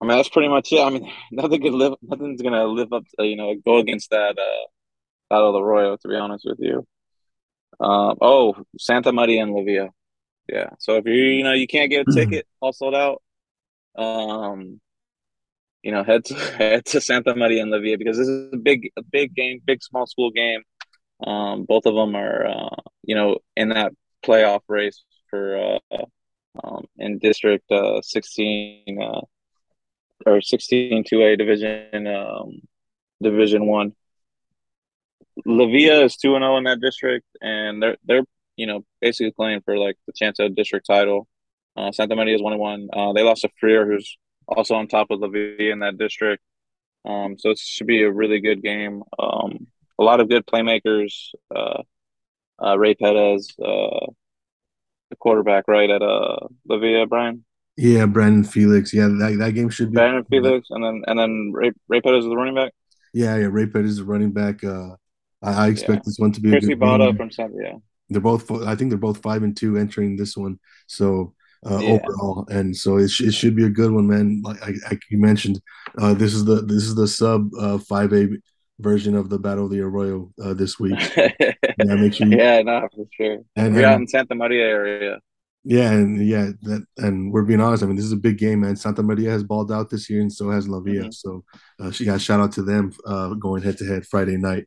I 0.00 0.06
mean 0.06 0.16
that's 0.16 0.28
pretty 0.28 0.48
much 0.48 0.72
it. 0.72 0.80
I 0.80 0.90
mean 0.90 1.10
nothing 1.32 1.62
could 1.62 1.74
live, 1.74 1.94
nothing's 2.02 2.42
gonna 2.42 2.64
live 2.64 2.92
up 2.92 3.04
to 3.18 3.26
you 3.26 3.36
know 3.36 3.54
go 3.64 3.78
against 3.78 4.10
that 4.10 4.38
uh 4.38 4.66
Battle 5.30 5.48
of 5.48 5.54
the 5.54 5.60
Arroyo. 5.60 5.96
To 5.96 6.08
be 6.08 6.14
honest 6.14 6.44
with 6.46 6.58
you. 6.60 6.86
Um, 7.80 8.18
oh, 8.20 8.54
Santa 8.78 9.12
Maria 9.12 9.42
and 9.42 9.52
La 9.52 9.64
Villa. 9.64 9.88
Yeah. 10.48 10.70
So 10.78 10.96
if 10.96 11.06
you 11.06 11.14
you 11.14 11.44
know 11.44 11.52
you 11.52 11.66
can't 11.66 11.90
get 11.90 12.06
a 12.06 12.12
ticket 12.12 12.46
all 12.60 12.72
sold 12.72 12.94
out, 12.94 13.22
um, 13.96 14.80
you 15.82 15.92
know 15.92 16.02
head 16.02 16.24
to 16.26 16.34
head 16.58 16.84
to 16.86 17.00
Santa 17.00 17.34
Maria 17.34 17.62
and 17.62 17.70
La 17.70 17.78
Villa 17.78 17.98
because 17.98 18.18
this 18.18 18.28
is 18.28 18.52
a 18.52 18.56
big 18.56 18.90
a 18.96 19.02
big 19.02 19.34
game, 19.34 19.60
big 19.64 19.82
small 19.82 20.06
school 20.06 20.30
game. 20.30 20.62
Um, 21.24 21.64
both 21.64 21.86
of 21.86 21.94
them 21.94 22.16
are 22.16 22.46
uh, 22.46 22.76
you 23.02 23.14
know 23.14 23.38
in 23.56 23.68
that 23.70 23.92
playoff 24.24 24.62
race 24.68 25.02
for 25.30 25.78
uh, 25.92 26.04
um, 26.62 26.86
in 26.96 27.18
District 27.18 27.70
uh, 27.70 28.00
16 28.02 28.98
uh, 29.02 29.20
or 30.26 30.40
16 30.40 31.04
2A 31.04 31.38
Division 31.38 32.06
um, 32.06 32.60
Division 33.22 33.66
One. 33.66 33.92
La 35.44 35.66
Villa 35.66 36.04
is 36.04 36.16
two 36.16 36.36
and 36.36 36.42
zero 36.42 36.56
in 36.56 36.64
that 36.64 36.80
district, 36.80 37.26
and 37.40 37.82
they're 37.82 37.96
they're 38.04 38.24
you 38.56 38.66
know 38.66 38.84
basically 39.00 39.32
playing 39.32 39.60
for 39.62 39.76
like 39.76 39.96
the 40.06 40.12
chance 40.12 40.38
of 40.38 40.54
district 40.54 40.86
title. 40.86 41.26
Uh, 41.76 41.92
Santa 41.92 42.16
Maria 42.16 42.34
is 42.34 42.42
one 42.42 42.52
and 42.52 42.60
one. 42.60 42.88
Uh, 42.92 43.12
they 43.12 43.22
lost 43.22 43.42
to 43.42 43.50
Freer, 43.60 43.86
who's 43.86 44.16
also 44.46 44.74
on 44.74 44.86
top 44.86 45.10
of 45.10 45.20
La 45.20 45.28
Villa 45.28 45.72
in 45.72 45.80
that 45.80 45.98
district. 45.98 46.42
Um, 47.04 47.36
so 47.38 47.50
it 47.50 47.58
should 47.58 47.86
be 47.86 48.02
a 48.02 48.10
really 48.10 48.40
good 48.40 48.62
game. 48.62 49.02
Um, 49.18 49.66
a 49.98 50.02
lot 50.02 50.20
of 50.20 50.28
good 50.28 50.46
playmakers. 50.46 51.30
Uh, 51.54 51.82
uh, 52.62 52.78
Ray 52.78 52.94
Perez, 52.94 53.52
uh, 53.58 54.06
the 55.10 55.16
quarterback, 55.18 55.64
right 55.68 55.90
at 55.90 56.02
uh 56.02 56.36
La 56.68 56.78
Villa, 56.78 57.06
Brian. 57.06 57.44
Yeah, 57.76 58.06
Brandon 58.06 58.44
Felix. 58.44 58.94
Yeah, 58.94 59.08
that, 59.08 59.36
that 59.38 59.54
game 59.54 59.68
should 59.68 59.90
be. 59.90 59.96
Brandon 59.96 60.24
Felix, 60.30 60.68
and 60.70 60.84
then 60.84 61.02
and 61.06 61.18
then 61.18 61.50
Ray, 61.52 61.72
Ray 61.88 62.00
Perez 62.00 62.24
is 62.24 62.30
the 62.30 62.36
running 62.36 62.54
back. 62.54 62.72
Yeah, 63.12 63.36
yeah, 63.36 63.48
Ray 63.50 63.66
Perez 63.66 63.90
is 63.90 63.96
the 63.98 64.04
running 64.04 64.32
back. 64.32 64.62
Uh, 64.62 64.96
I, 65.42 65.66
I 65.66 65.68
expect 65.68 65.98
yeah. 65.98 66.02
this 66.06 66.18
one 66.18 66.32
to 66.32 66.40
be 66.40 66.50
Chris 66.50 66.64
a 66.64 66.68
good 66.68 66.80
Bada 66.80 67.16
from 67.16 67.30
San 67.30 67.52
yeah. 67.60 67.74
They're 68.08 68.20
both. 68.20 68.50
I 68.50 68.76
think 68.76 68.90
they're 68.90 68.98
both 68.98 69.22
five 69.22 69.42
and 69.42 69.56
two 69.56 69.76
entering 69.76 70.16
this 70.16 70.36
one. 70.36 70.58
So 70.86 71.33
uh, 71.68 71.78
yeah. 71.78 71.90
overall, 71.92 72.46
and 72.50 72.76
so 72.76 72.98
it, 72.98 73.08
sh- 73.08 73.22
it 73.22 73.32
should 73.32 73.56
be 73.56 73.64
a 73.64 73.70
good 73.70 73.92
one, 73.92 74.06
man. 74.06 74.42
Like 74.44 74.62
I, 74.62 74.72
I 74.90 74.98
you 75.10 75.18
mentioned, 75.18 75.60
uh, 75.98 76.14
this 76.14 76.34
is 76.34 76.44
the 76.44 76.62
this 76.62 76.84
is 76.84 76.94
the 76.94 77.08
sub 77.08 77.50
uh, 77.58 77.78
five 77.78 78.12
A 78.12 78.28
version 78.80 79.14
of 79.14 79.30
the 79.30 79.38
Battle 79.38 79.66
of 79.66 79.70
the 79.70 79.80
Arroyo 79.80 80.32
uh, 80.42 80.54
this 80.54 80.78
week. 80.78 80.98
yeah, 81.16 81.94
make 81.94 82.14
sure. 82.14 82.26
You, 82.26 82.36
yeah, 82.36 82.62
no, 82.62 82.88
for 82.94 83.06
sure. 83.12 83.38
And 83.56 83.74
we're 83.74 83.86
out 83.86 84.00
in 84.00 84.08
Santa 84.08 84.34
Maria 84.34 84.66
area. 84.66 85.18
Yeah, 85.66 85.92
and 85.92 86.26
yeah, 86.26 86.50
that 86.62 86.84
and 86.98 87.32
we're 87.32 87.44
being 87.44 87.60
honest. 87.60 87.82
I 87.82 87.86
mean, 87.86 87.96
this 87.96 88.04
is 88.04 88.12
a 88.12 88.16
big 88.16 88.36
game, 88.36 88.60
man. 88.60 88.76
Santa 88.76 89.02
Maria 89.02 89.30
has 89.30 89.42
balled 89.42 89.72
out 89.72 89.88
this 89.88 90.10
year, 90.10 90.20
and 90.20 90.32
so 90.32 90.50
has 90.50 90.68
La 90.68 90.80
Villa. 90.80 91.04
Mm-hmm. 91.04 91.10
So, 91.10 91.44
uh, 91.80 91.90
yeah, 91.98 92.18
shout 92.18 92.40
out 92.40 92.52
to 92.52 92.62
them 92.62 92.92
uh, 93.06 93.32
going 93.34 93.62
head 93.62 93.78
to 93.78 93.86
head 93.86 94.06
Friday 94.06 94.36
night. 94.36 94.66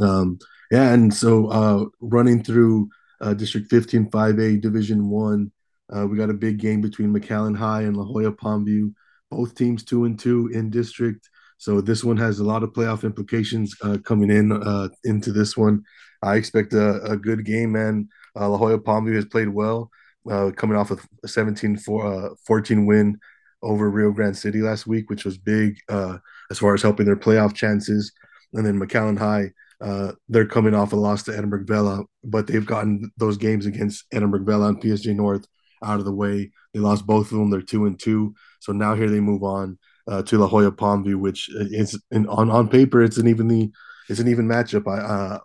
Um, 0.00 0.38
yeah, 0.70 0.94
and 0.94 1.12
so 1.12 1.48
uh, 1.48 1.84
running 2.00 2.42
through 2.42 2.88
uh, 3.20 3.34
District 3.34 3.68
15 3.68 4.10
5A 4.10 4.60
Division 4.62 5.10
One, 5.10 5.52
uh, 5.94 6.06
we 6.06 6.16
got 6.16 6.30
a 6.30 6.34
big 6.34 6.58
game 6.58 6.80
between 6.80 7.12
McAllen 7.12 7.56
High 7.56 7.82
and 7.82 7.96
La 7.96 8.04
Joya 8.04 8.32
Palmview. 8.32 8.92
Both 9.30 9.54
teams 9.54 9.84
two 9.84 10.04
and 10.04 10.18
two 10.18 10.48
in 10.48 10.70
district. 10.70 11.28
So 11.58 11.80
this 11.80 12.02
one 12.02 12.16
has 12.16 12.38
a 12.38 12.44
lot 12.44 12.62
of 12.62 12.72
playoff 12.72 13.04
implications 13.04 13.74
uh, 13.82 13.98
coming 14.04 14.30
in 14.30 14.50
uh, 14.50 14.88
into 15.04 15.32
this 15.32 15.56
one. 15.56 15.84
I 16.22 16.36
expect 16.36 16.72
a, 16.72 17.02
a 17.02 17.16
good 17.16 17.44
game, 17.44 17.72
man. 17.72 18.08
Uh, 18.38 18.48
La 18.48 18.58
Joya 18.58 18.78
Palmview 18.78 19.14
has 19.14 19.26
played 19.26 19.48
well, 19.48 19.90
uh, 20.30 20.50
coming 20.56 20.76
off 20.76 20.90
a 20.90 21.28
17 21.28 21.76
4, 21.76 22.36
14 22.46 22.86
win 22.86 23.18
over 23.62 23.90
Rio 23.90 24.10
Grande 24.10 24.36
City 24.36 24.62
last 24.62 24.86
week, 24.86 25.10
which 25.10 25.24
was 25.24 25.38
big 25.38 25.76
as 25.88 26.58
far 26.58 26.74
as 26.74 26.82
helping 26.82 27.06
their 27.06 27.16
playoff 27.16 27.54
chances. 27.54 28.12
And 28.52 28.64
then 28.66 28.80
McAllen 28.80 29.18
High 29.18 29.50
uh, 29.80 30.12
they're 30.28 30.46
coming 30.46 30.74
off 30.74 30.92
a 30.92 30.96
loss 30.96 31.22
to 31.22 31.36
Edinburg 31.36 31.66
Vela, 31.66 32.04
but 32.22 32.46
they've 32.46 32.66
gotten 32.66 33.10
those 33.16 33.38
games 33.38 33.66
against 33.66 34.04
Edinburg 34.12 34.44
Vela 34.44 34.68
and 34.68 34.80
PSJ 34.80 35.16
North 35.16 35.46
out 35.82 35.98
of 35.98 36.04
the 36.04 36.12
way. 36.12 36.50
They 36.72 36.80
lost 36.80 37.06
both 37.06 37.32
of 37.32 37.38
them. 37.38 37.50
They're 37.50 37.62
two 37.62 37.86
and 37.86 37.98
two. 37.98 38.34
So 38.60 38.72
now 38.72 38.94
here 38.94 39.10
they 39.10 39.20
move 39.20 39.42
on 39.42 39.78
uh, 40.06 40.22
to 40.22 40.38
La 40.38 40.48
Joya 40.48 40.72
Palmview, 40.72 41.16
which 41.16 41.48
is 41.48 42.00
in, 42.10 42.26
on 42.28 42.50
on 42.50 42.68
paper 42.68 43.02
it's 43.02 43.18
an 43.18 43.28
evenly 43.28 43.72
it's 44.08 44.20
an 44.20 44.28
even 44.28 44.46
matchup. 44.46 44.88
I, 44.88 45.00
uh, 45.00 45.38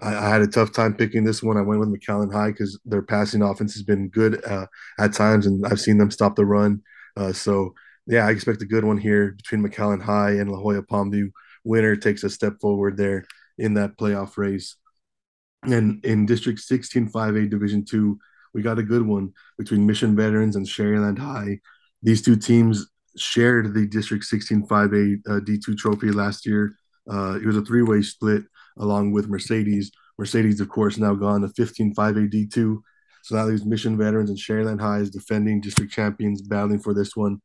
I, 0.00 0.26
I 0.26 0.28
had 0.28 0.42
a 0.42 0.46
tough 0.46 0.72
time 0.72 0.94
picking 0.94 1.24
this 1.24 1.42
one. 1.42 1.56
I 1.56 1.62
went 1.62 1.80
with 1.80 1.88
McAllen 1.88 2.32
High 2.32 2.50
because 2.50 2.78
their 2.84 3.02
passing 3.02 3.42
offense 3.42 3.74
has 3.74 3.82
been 3.82 4.08
good 4.08 4.44
uh, 4.44 4.66
at 4.98 5.12
times, 5.12 5.46
and 5.46 5.64
I've 5.66 5.80
seen 5.80 5.98
them 5.98 6.10
stop 6.10 6.36
the 6.36 6.44
run. 6.44 6.82
Uh, 7.16 7.32
so 7.32 7.74
yeah, 8.06 8.26
I 8.26 8.30
expect 8.30 8.62
a 8.62 8.66
good 8.66 8.84
one 8.84 8.98
here 8.98 9.32
between 9.32 9.62
McAllen 9.62 10.02
High 10.02 10.32
and 10.32 10.50
La 10.50 10.60
Joya 10.60 10.82
Palmview. 10.82 11.30
Winner 11.64 11.96
takes 11.96 12.24
a 12.24 12.30
step 12.30 12.54
forward 12.60 12.96
there 12.96 13.26
in 13.58 13.74
that 13.74 13.96
playoff 13.98 14.36
race. 14.36 14.76
And 15.64 16.04
in 16.04 16.24
District 16.24 16.58
16 16.58 17.10
5A 17.10 17.50
Division 17.50 17.84
2, 17.84 18.18
we 18.54 18.62
got 18.62 18.78
a 18.78 18.82
good 18.82 19.02
one 19.02 19.32
between 19.56 19.86
Mission 19.86 20.16
Veterans 20.16 20.56
and 20.56 20.66
Sharyland 20.66 21.18
High. 21.18 21.60
These 22.02 22.22
two 22.22 22.36
teams 22.36 22.86
shared 23.16 23.74
the 23.74 23.86
District 23.86 24.24
16 24.24 24.66
5A 24.66 25.18
uh, 25.26 25.40
D2 25.40 25.76
trophy 25.76 26.10
last 26.10 26.46
year. 26.46 26.74
Uh, 27.10 27.36
it 27.36 27.46
was 27.46 27.56
a 27.56 27.62
three 27.62 27.82
way 27.82 28.02
split 28.02 28.42
along 28.78 29.12
with 29.12 29.28
Mercedes. 29.28 29.90
Mercedes, 30.18 30.60
of 30.60 30.68
course, 30.68 30.98
now 30.98 31.14
gone 31.14 31.42
to 31.42 31.48
15 31.48 31.94
5A 31.94 32.32
D2. 32.32 32.78
So 33.22 33.36
now 33.36 33.46
these 33.46 33.64
Mission 33.64 33.96
Veterans 33.96 34.30
and 34.30 34.38
Sharyland 34.38 34.80
High 34.80 34.98
as 34.98 35.10
defending 35.10 35.60
district 35.60 35.92
champions 35.92 36.42
battling 36.42 36.80
for 36.80 36.94
this 36.94 37.16
one. 37.16 37.40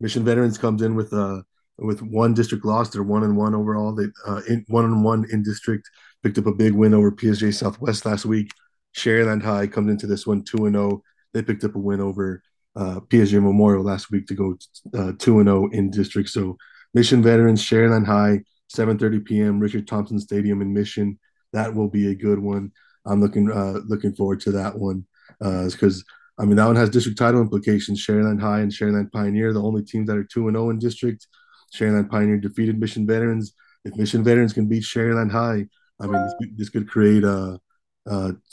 Mission 0.00 0.24
Veterans 0.24 0.58
comes 0.58 0.82
in 0.82 0.94
with 0.94 1.12
a 1.12 1.42
with 1.78 2.02
one 2.02 2.34
district 2.34 2.64
loss. 2.64 2.90
They're 2.90 3.02
one 3.02 3.22
and 3.22 3.36
one 3.36 3.54
overall. 3.54 3.94
They 3.94 4.06
uh, 4.26 4.42
in, 4.48 4.64
one 4.68 4.84
and 4.84 5.04
one 5.04 5.26
in 5.30 5.42
district. 5.42 5.88
Picked 6.22 6.38
up 6.38 6.46
a 6.46 6.52
big 6.52 6.72
win 6.72 6.94
over 6.94 7.12
PSJ 7.12 7.54
Southwest 7.54 8.04
last 8.04 8.26
week. 8.26 8.50
Sharyland 8.98 9.42
High 9.42 9.66
comes 9.66 9.90
into 9.90 10.06
this 10.06 10.26
one 10.26 10.42
two 10.42 10.66
and 10.66 10.74
zero. 10.74 10.90
Oh. 10.92 11.02
They 11.32 11.42
picked 11.42 11.64
up 11.64 11.74
a 11.74 11.78
win 11.78 12.00
over 12.00 12.42
uh, 12.74 13.00
PSJ 13.08 13.42
Memorial 13.42 13.84
last 13.84 14.10
week 14.10 14.26
to 14.26 14.34
go 14.34 14.56
uh, 14.94 15.12
two 15.18 15.38
and 15.40 15.48
zero 15.48 15.64
oh 15.64 15.68
in 15.72 15.90
district. 15.90 16.28
So 16.30 16.56
Mission 16.94 17.22
Veterans, 17.22 17.62
Sharyland 17.62 18.06
High, 18.06 18.42
7:30 18.74 19.24
p.m. 19.24 19.60
Richard 19.60 19.86
Thompson 19.86 20.18
Stadium 20.18 20.62
in 20.62 20.72
Mission. 20.72 21.18
That 21.52 21.74
will 21.74 21.88
be 21.88 22.10
a 22.10 22.14
good 22.14 22.38
one. 22.38 22.72
I'm 23.06 23.20
looking 23.20 23.50
uh, 23.50 23.80
looking 23.86 24.14
forward 24.14 24.40
to 24.40 24.52
that 24.52 24.76
one 24.78 25.06
because 25.38 26.04
uh, 26.38 26.42
I 26.42 26.44
mean 26.44 26.56
that 26.56 26.66
one 26.66 26.76
has 26.76 26.90
district 26.90 27.18
title 27.18 27.40
implications. 27.40 28.04
Sharyland 28.04 28.40
High 28.40 28.60
and 28.60 28.72
Sharyland 28.72 29.12
Pioneer, 29.12 29.52
the 29.52 29.62
only 29.62 29.82
teams 29.82 30.08
that 30.08 30.16
are 30.16 30.24
two 30.24 30.48
and 30.48 30.56
zero 30.56 30.66
oh 30.66 30.70
in 30.70 30.78
district. 30.78 31.26
Sharyland 31.74 32.10
Pioneer 32.10 32.38
defeated 32.38 32.78
Mission 32.78 33.06
Veterans. 33.06 33.54
If 33.84 33.96
Mission 33.96 34.24
Veterans 34.24 34.52
can 34.52 34.66
beat 34.66 34.82
Sharyland 34.82 35.30
High, 35.30 35.66
I 36.00 36.06
mean, 36.06 36.22
this, 36.40 36.48
this 36.56 36.68
could 36.68 36.88
create 36.88 37.24
a, 37.24 37.28
a 37.28 37.60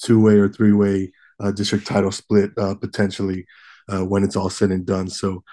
two-way 0.02 0.36
or 0.36 0.50
three-way 0.50 1.12
uh, 1.40 1.52
district 1.52 1.88
title 1.88 2.12
split 2.12 2.52
uh, 2.58 2.76
potentially 2.76 3.46
uh, 3.90 4.02
when 4.02 4.24
it's 4.24 4.36
all 4.36 4.50
said 4.50 4.72
and 4.72 4.86
done. 4.86 5.10
So, 5.10 5.44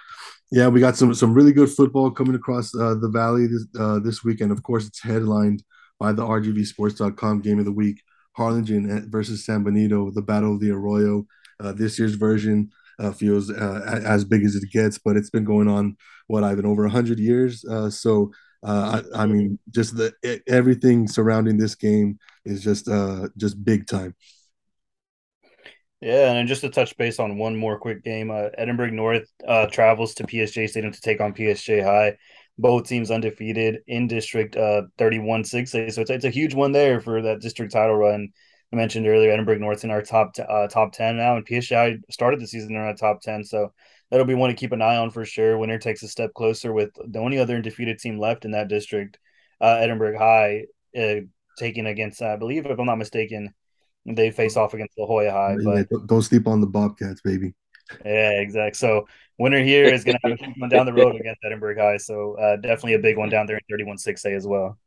yeah, 0.50 0.68
we 0.68 0.80
got 0.80 0.96
some 0.96 1.14
some 1.14 1.32
really 1.32 1.52
good 1.52 1.70
football 1.70 2.10
coming 2.10 2.34
across 2.34 2.74
uh, 2.74 2.94
the 2.94 3.08
valley 3.08 3.46
this 3.46 3.66
uh, 3.78 3.98
this 3.98 4.22
weekend. 4.22 4.52
Of 4.52 4.62
course, 4.62 4.86
it's 4.86 5.02
headlined 5.02 5.62
by 5.98 6.12
the 6.12 6.22
RGVSports.com 6.22 7.40
game 7.40 7.58
of 7.58 7.64
the 7.64 7.72
week: 7.72 8.02
Harlingen 8.32 9.10
versus 9.10 9.44
San 9.46 9.64
Benito, 9.64 10.10
the 10.10 10.22
Battle 10.22 10.54
of 10.54 10.60
the 10.60 10.70
Arroyo. 10.70 11.26
Uh, 11.58 11.72
this 11.72 11.98
year's 11.98 12.14
version 12.14 12.70
uh, 12.98 13.12
feels 13.12 13.50
uh, 13.50 14.00
as 14.04 14.24
big 14.24 14.44
as 14.44 14.54
it 14.54 14.70
gets, 14.70 14.98
but 14.98 15.16
it's 15.16 15.30
been 15.30 15.44
going 15.44 15.68
on 15.68 15.96
what 16.26 16.44
I've 16.44 16.56
been 16.56 16.66
over 16.66 16.86
hundred 16.86 17.18
years. 17.18 17.64
Uh, 17.64 17.88
so 17.88 18.30
uh, 18.62 19.02
I, 19.14 19.22
I, 19.22 19.26
mean, 19.26 19.58
just 19.70 19.96
the 19.96 20.12
everything 20.46 21.08
surrounding 21.08 21.56
this 21.56 21.74
game 21.74 22.18
is 22.44 22.62
just 22.62 22.88
uh, 22.88 23.28
just 23.36 23.62
big 23.64 23.86
time. 23.86 24.14
Yeah, 26.00 26.32
and 26.32 26.48
just 26.48 26.62
to 26.62 26.68
touch 26.68 26.96
base 26.96 27.20
on 27.20 27.38
one 27.38 27.56
more 27.56 27.78
quick 27.78 28.02
game, 28.02 28.30
uh, 28.30 28.48
Edinburg 28.58 28.92
North 28.92 29.28
uh, 29.46 29.66
travels 29.66 30.14
to 30.14 30.24
PSJ 30.24 30.68
Stadium 30.68 30.92
to 30.92 31.00
take 31.00 31.20
on 31.20 31.32
PSJ 31.32 31.82
High. 31.82 32.16
both 32.58 32.88
teams 32.88 33.10
undefeated 33.10 33.78
in 33.86 34.08
District 34.08 34.56
uh, 34.56 34.82
31 34.98 35.44
6A. 35.44 35.92
So 35.92 36.00
it's, 36.02 36.10
it's 36.10 36.24
a 36.24 36.30
huge 36.30 36.54
one 36.54 36.72
there 36.72 37.00
for 37.00 37.22
that 37.22 37.40
district 37.40 37.72
title 37.72 37.96
run. 37.96 38.28
I 38.72 38.76
mentioned 38.76 39.06
earlier, 39.06 39.30
Edinburg 39.30 39.60
North 39.60 39.84
in 39.84 39.90
our 39.90 40.02
top 40.02 40.34
t- 40.34 40.42
uh, 40.42 40.66
top 40.66 40.92
10 40.92 41.16
now, 41.16 41.36
and 41.36 41.46
PSI 41.46 41.98
started 42.10 42.40
the 42.40 42.46
season 42.46 42.74
in 42.74 42.80
our 42.80 42.94
top 42.94 43.20
10. 43.20 43.44
So 43.44 43.72
that'll 44.12 44.26
be 44.26 44.34
one 44.34 44.50
to 44.50 44.54
keep 44.54 44.72
an 44.72 44.82
eye 44.82 44.98
on 44.98 45.10
for 45.10 45.24
sure. 45.24 45.56
Winner 45.56 45.78
takes 45.78 46.02
a 46.02 46.08
step 46.08 46.34
closer 46.34 46.72
with 46.72 46.90
the 47.02 47.18
only 47.18 47.38
other 47.38 47.56
undefeated 47.56 47.98
team 47.98 48.18
left 48.18 48.44
in 48.44 48.50
that 48.50 48.68
district, 48.68 49.18
uh, 49.60 49.78
Edinburg 49.80 50.16
High, 50.16 50.66
uh, 50.96 51.22
taking 51.58 51.86
against, 51.86 52.20
I 52.20 52.36
believe, 52.36 52.66
if 52.66 52.78
I'm 52.78 52.84
not 52.86 52.98
mistaken, 52.98 53.54
they 54.04 54.30
face 54.30 54.58
off 54.58 54.74
against 54.74 54.98
La 54.98 55.06
Joya 55.06 55.32
High. 55.32 55.56
But 55.64 56.06
don't 56.06 56.22
sleep 56.22 56.46
on 56.46 56.60
the 56.60 56.66
Bobcats, 56.66 57.22
baby. 57.22 57.54
Yeah, 58.04 58.32
exactly. 58.32 58.74
So 58.74 59.06
winner 59.38 59.62
here 59.62 59.86
is 59.86 60.04
going 60.04 60.18
to 60.22 60.28
have 60.28 60.38
a 60.40 60.54
one 60.58 60.68
down 60.68 60.84
the 60.84 60.92
road 60.92 61.16
against 61.16 61.40
Edinburg 61.42 61.78
High. 61.78 61.96
So 61.96 62.36
uh, 62.38 62.56
definitely 62.56 62.94
a 62.94 62.98
big 62.98 63.16
one 63.16 63.30
down 63.30 63.46
there 63.46 63.56
in 63.56 63.62
31 63.70 63.96
6A 63.96 64.36
as 64.36 64.46
well. 64.46 64.78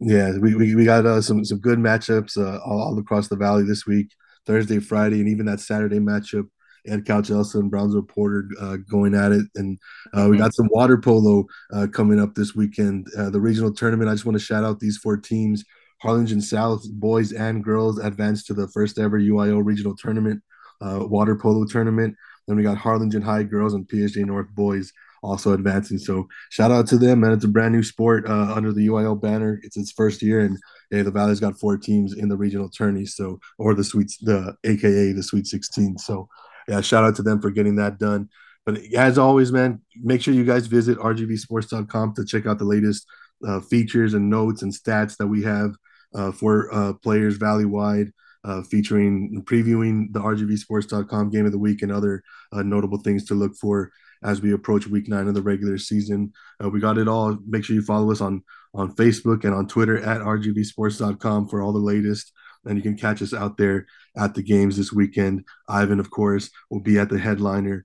Yeah, 0.00 0.32
we, 0.38 0.54
we, 0.54 0.74
we 0.74 0.84
got 0.86 1.04
uh, 1.04 1.20
some 1.20 1.44
some 1.44 1.58
good 1.58 1.78
matchups 1.78 2.36
uh, 2.36 2.58
all, 2.64 2.80
all, 2.80 2.98
across 2.98 3.28
the 3.28 3.36
valley 3.36 3.64
this 3.64 3.86
week, 3.86 4.08
Thursday, 4.46 4.80
Friday, 4.80 5.20
and 5.20 5.28
even 5.28 5.46
that 5.46 5.60
Saturday 5.60 6.00
matchup. 6.00 6.48
Edcouch-Elsa 6.86 7.58
and 7.58 7.70
Brownsville 7.70 8.02
Porter 8.02 8.48
uh, 8.60 8.76
going 8.90 9.14
at 9.14 9.32
it, 9.32 9.46
and 9.54 9.78
uh, 10.14 10.26
we 10.28 10.36
mm-hmm. 10.36 10.38
got 10.38 10.54
some 10.54 10.68
water 10.70 10.98
polo 10.98 11.44
uh, 11.72 11.86
coming 11.92 12.20
up 12.20 12.34
this 12.34 12.54
weekend. 12.54 13.06
Uh, 13.16 13.30
the 13.30 13.40
regional 13.40 13.72
tournament. 13.72 14.10
I 14.10 14.14
just 14.14 14.26
want 14.26 14.38
to 14.38 14.44
shout 14.44 14.64
out 14.64 14.80
these 14.80 14.98
four 14.98 15.16
teams: 15.16 15.64
Harlingen 16.00 16.40
South 16.40 16.82
boys 16.92 17.32
and 17.32 17.64
girls 17.64 17.98
advanced 17.98 18.46
to 18.46 18.54
the 18.54 18.68
first 18.68 18.98
ever 18.98 19.20
UIL 19.20 19.64
regional 19.64 19.96
tournament, 19.96 20.42
water 20.80 21.36
polo 21.36 21.64
tournament. 21.64 22.16
Then 22.46 22.56
we 22.56 22.62
got 22.62 22.78
Harlingen 22.78 23.22
High 23.22 23.44
girls 23.44 23.74
and 23.74 23.88
PSJ 23.88 24.24
North 24.24 24.48
boys 24.50 24.92
also 25.22 25.52
advancing. 25.52 25.98
So 25.98 26.28
shout 26.50 26.70
out 26.70 26.86
to 26.88 26.98
them, 26.98 27.20
man. 27.20 27.32
It's 27.32 27.44
a 27.44 27.48
brand 27.48 27.72
new 27.72 27.82
sport 27.82 28.28
uh, 28.28 28.52
under 28.54 28.72
the 28.72 28.88
UIL 28.88 29.20
banner. 29.20 29.60
It's 29.62 29.76
its 29.76 29.92
first 29.92 30.22
year, 30.22 30.40
and 30.40 30.58
hey, 30.90 31.02
the 31.02 31.10
Valley's 31.10 31.40
got 31.40 31.58
four 31.58 31.78
teams 31.78 32.14
in 32.14 32.28
the 32.28 32.36
regional 32.36 32.68
tourneys, 32.68 33.14
so 33.14 33.40
or 33.58 33.74
the 33.74 33.84
sweets, 33.84 34.18
the 34.18 34.56
AKA 34.64 35.12
the 35.12 35.22
Sweet 35.22 35.46
16. 35.46 35.98
So 35.98 36.28
yeah, 36.68 36.80
shout 36.80 37.04
out 37.04 37.16
to 37.16 37.22
them 37.22 37.40
for 37.40 37.50
getting 37.50 37.76
that 37.76 37.98
done. 37.98 38.28
But 38.64 38.78
as 38.94 39.18
always, 39.18 39.50
man, 39.50 39.80
make 39.96 40.22
sure 40.22 40.34
you 40.34 40.44
guys 40.44 40.66
visit 40.66 40.98
rgvsports.com 40.98 42.14
to 42.14 42.24
check 42.24 42.46
out 42.46 42.58
the 42.58 42.64
latest 42.64 43.06
uh, 43.46 43.60
features 43.60 44.14
and 44.14 44.30
notes 44.30 44.62
and 44.62 44.72
stats 44.72 45.16
that 45.16 45.26
we 45.26 45.42
have 45.42 45.74
uh, 46.14 46.32
for 46.32 46.72
uh, 46.72 46.92
players 46.94 47.36
valley 47.36 47.64
wide. 47.64 48.12
Uh, 48.44 48.60
featuring 48.60 49.40
previewing 49.46 50.12
the 50.12 50.18
rgvsports.com 50.18 51.30
game 51.30 51.46
of 51.46 51.52
the 51.52 51.58
week 51.58 51.80
and 51.80 51.92
other 51.92 52.24
uh, 52.52 52.60
notable 52.60 52.98
things 52.98 53.24
to 53.24 53.34
look 53.34 53.54
for 53.54 53.92
as 54.24 54.40
we 54.40 54.52
approach 54.52 54.88
week 54.88 55.08
nine 55.08 55.28
of 55.28 55.34
the 55.34 55.42
regular 55.42 55.78
season. 55.78 56.32
Uh, 56.60 56.68
we 56.68 56.80
got 56.80 56.98
it 56.98 57.06
all. 57.06 57.38
Make 57.46 57.64
sure 57.64 57.76
you 57.76 57.82
follow 57.82 58.10
us 58.10 58.20
on 58.20 58.42
on 58.74 58.94
Facebook 58.96 59.44
and 59.44 59.54
on 59.54 59.68
Twitter 59.68 59.98
at 59.98 60.20
rgvsports.com 60.20 61.48
for 61.48 61.62
all 61.62 61.72
the 61.72 61.78
latest. 61.78 62.32
And 62.64 62.76
you 62.76 62.82
can 62.82 62.96
catch 62.96 63.22
us 63.22 63.34
out 63.34 63.56
there 63.56 63.86
at 64.16 64.34
the 64.34 64.42
games 64.42 64.76
this 64.76 64.92
weekend. 64.92 65.44
Ivan, 65.68 66.00
of 66.00 66.10
course, 66.10 66.50
will 66.70 66.80
be 66.80 66.98
at 66.98 67.08
the 67.08 67.18
headliner, 67.18 67.84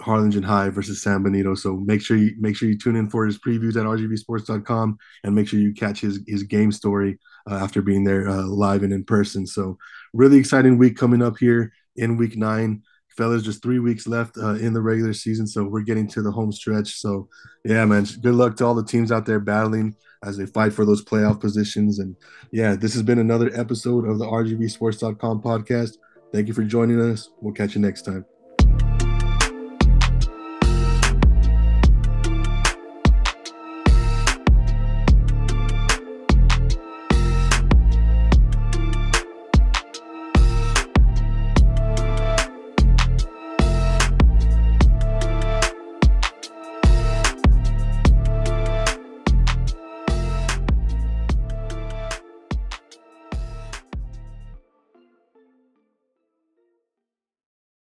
Harlingen 0.00 0.42
High 0.42 0.70
versus 0.70 1.02
San 1.02 1.22
Benito. 1.22 1.54
So 1.54 1.76
make 1.76 2.02
sure 2.02 2.16
you 2.16 2.34
make 2.38 2.56
sure 2.56 2.68
you 2.68 2.78
tune 2.78 2.96
in 2.96 3.08
for 3.08 3.24
his 3.24 3.38
previews 3.38 3.76
at 3.76 3.86
rgvsports.com 3.86 4.98
and 5.22 5.34
make 5.34 5.46
sure 5.48 5.60
you 5.60 5.72
catch 5.72 6.00
his 6.00 6.20
his 6.26 6.42
game 6.42 6.72
story 6.72 7.18
uh, 7.48 7.54
after 7.54 7.82
being 7.82 8.04
there 8.04 8.28
uh, 8.28 8.42
live 8.42 8.82
and 8.82 8.92
in 8.92 9.04
person. 9.04 9.46
So 9.46 9.78
really 10.12 10.38
exciting 10.38 10.78
week 10.78 10.96
coming 10.96 11.22
up 11.22 11.38
here 11.38 11.72
in 11.96 12.16
week 12.16 12.36
nine 12.36 12.82
fellas, 13.16 13.42
just 13.42 13.62
three 13.62 13.78
weeks 13.78 14.06
left 14.06 14.36
uh, 14.38 14.54
in 14.54 14.72
the 14.72 14.80
regular 14.82 15.12
season, 15.12 15.46
so 15.46 15.64
we're 15.64 15.82
getting 15.82 16.08
to 16.08 16.22
the 16.22 16.30
home 16.30 16.52
stretch. 16.52 17.00
So, 17.00 17.28
yeah, 17.64 17.84
man, 17.84 18.06
good 18.20 18.34
luck 18.34 18.56
to 18.56 18.64
all 18.64 18.74
the 18.74 18.84
teams 18.84 19.12
out 19.12 19.26
there 19.26 19.40
battling 19.40 19.94
as 20.24 20.36
they 20.36 20.46
fight 20.46 20.72
for 20.72 20.84
those 20.84 21.04
playoff 21.04 21.40
positions. 21.40 21.98
And 21.98 22.16
yeah, 22.50 22.76
this 22.76 22.92
has 22.94 23.02
been 23.02 23.18
another 23.18 23.50
episode 23.54 24.08
of 24.08 24.18
the 24.18 24.26
RGVSports.com 24.26 25.42
podcast. 25.42 25.98
Thank 26.32 26.48
you 26.48 26.54
for 26.54 26.64
joining 26.64 27.00
us. 27.00 27.30
We'll 27.40 27.54
catch 27.54 27.74
you 27.74 27.80
next 27.80 28.02
time. 28.02 28.24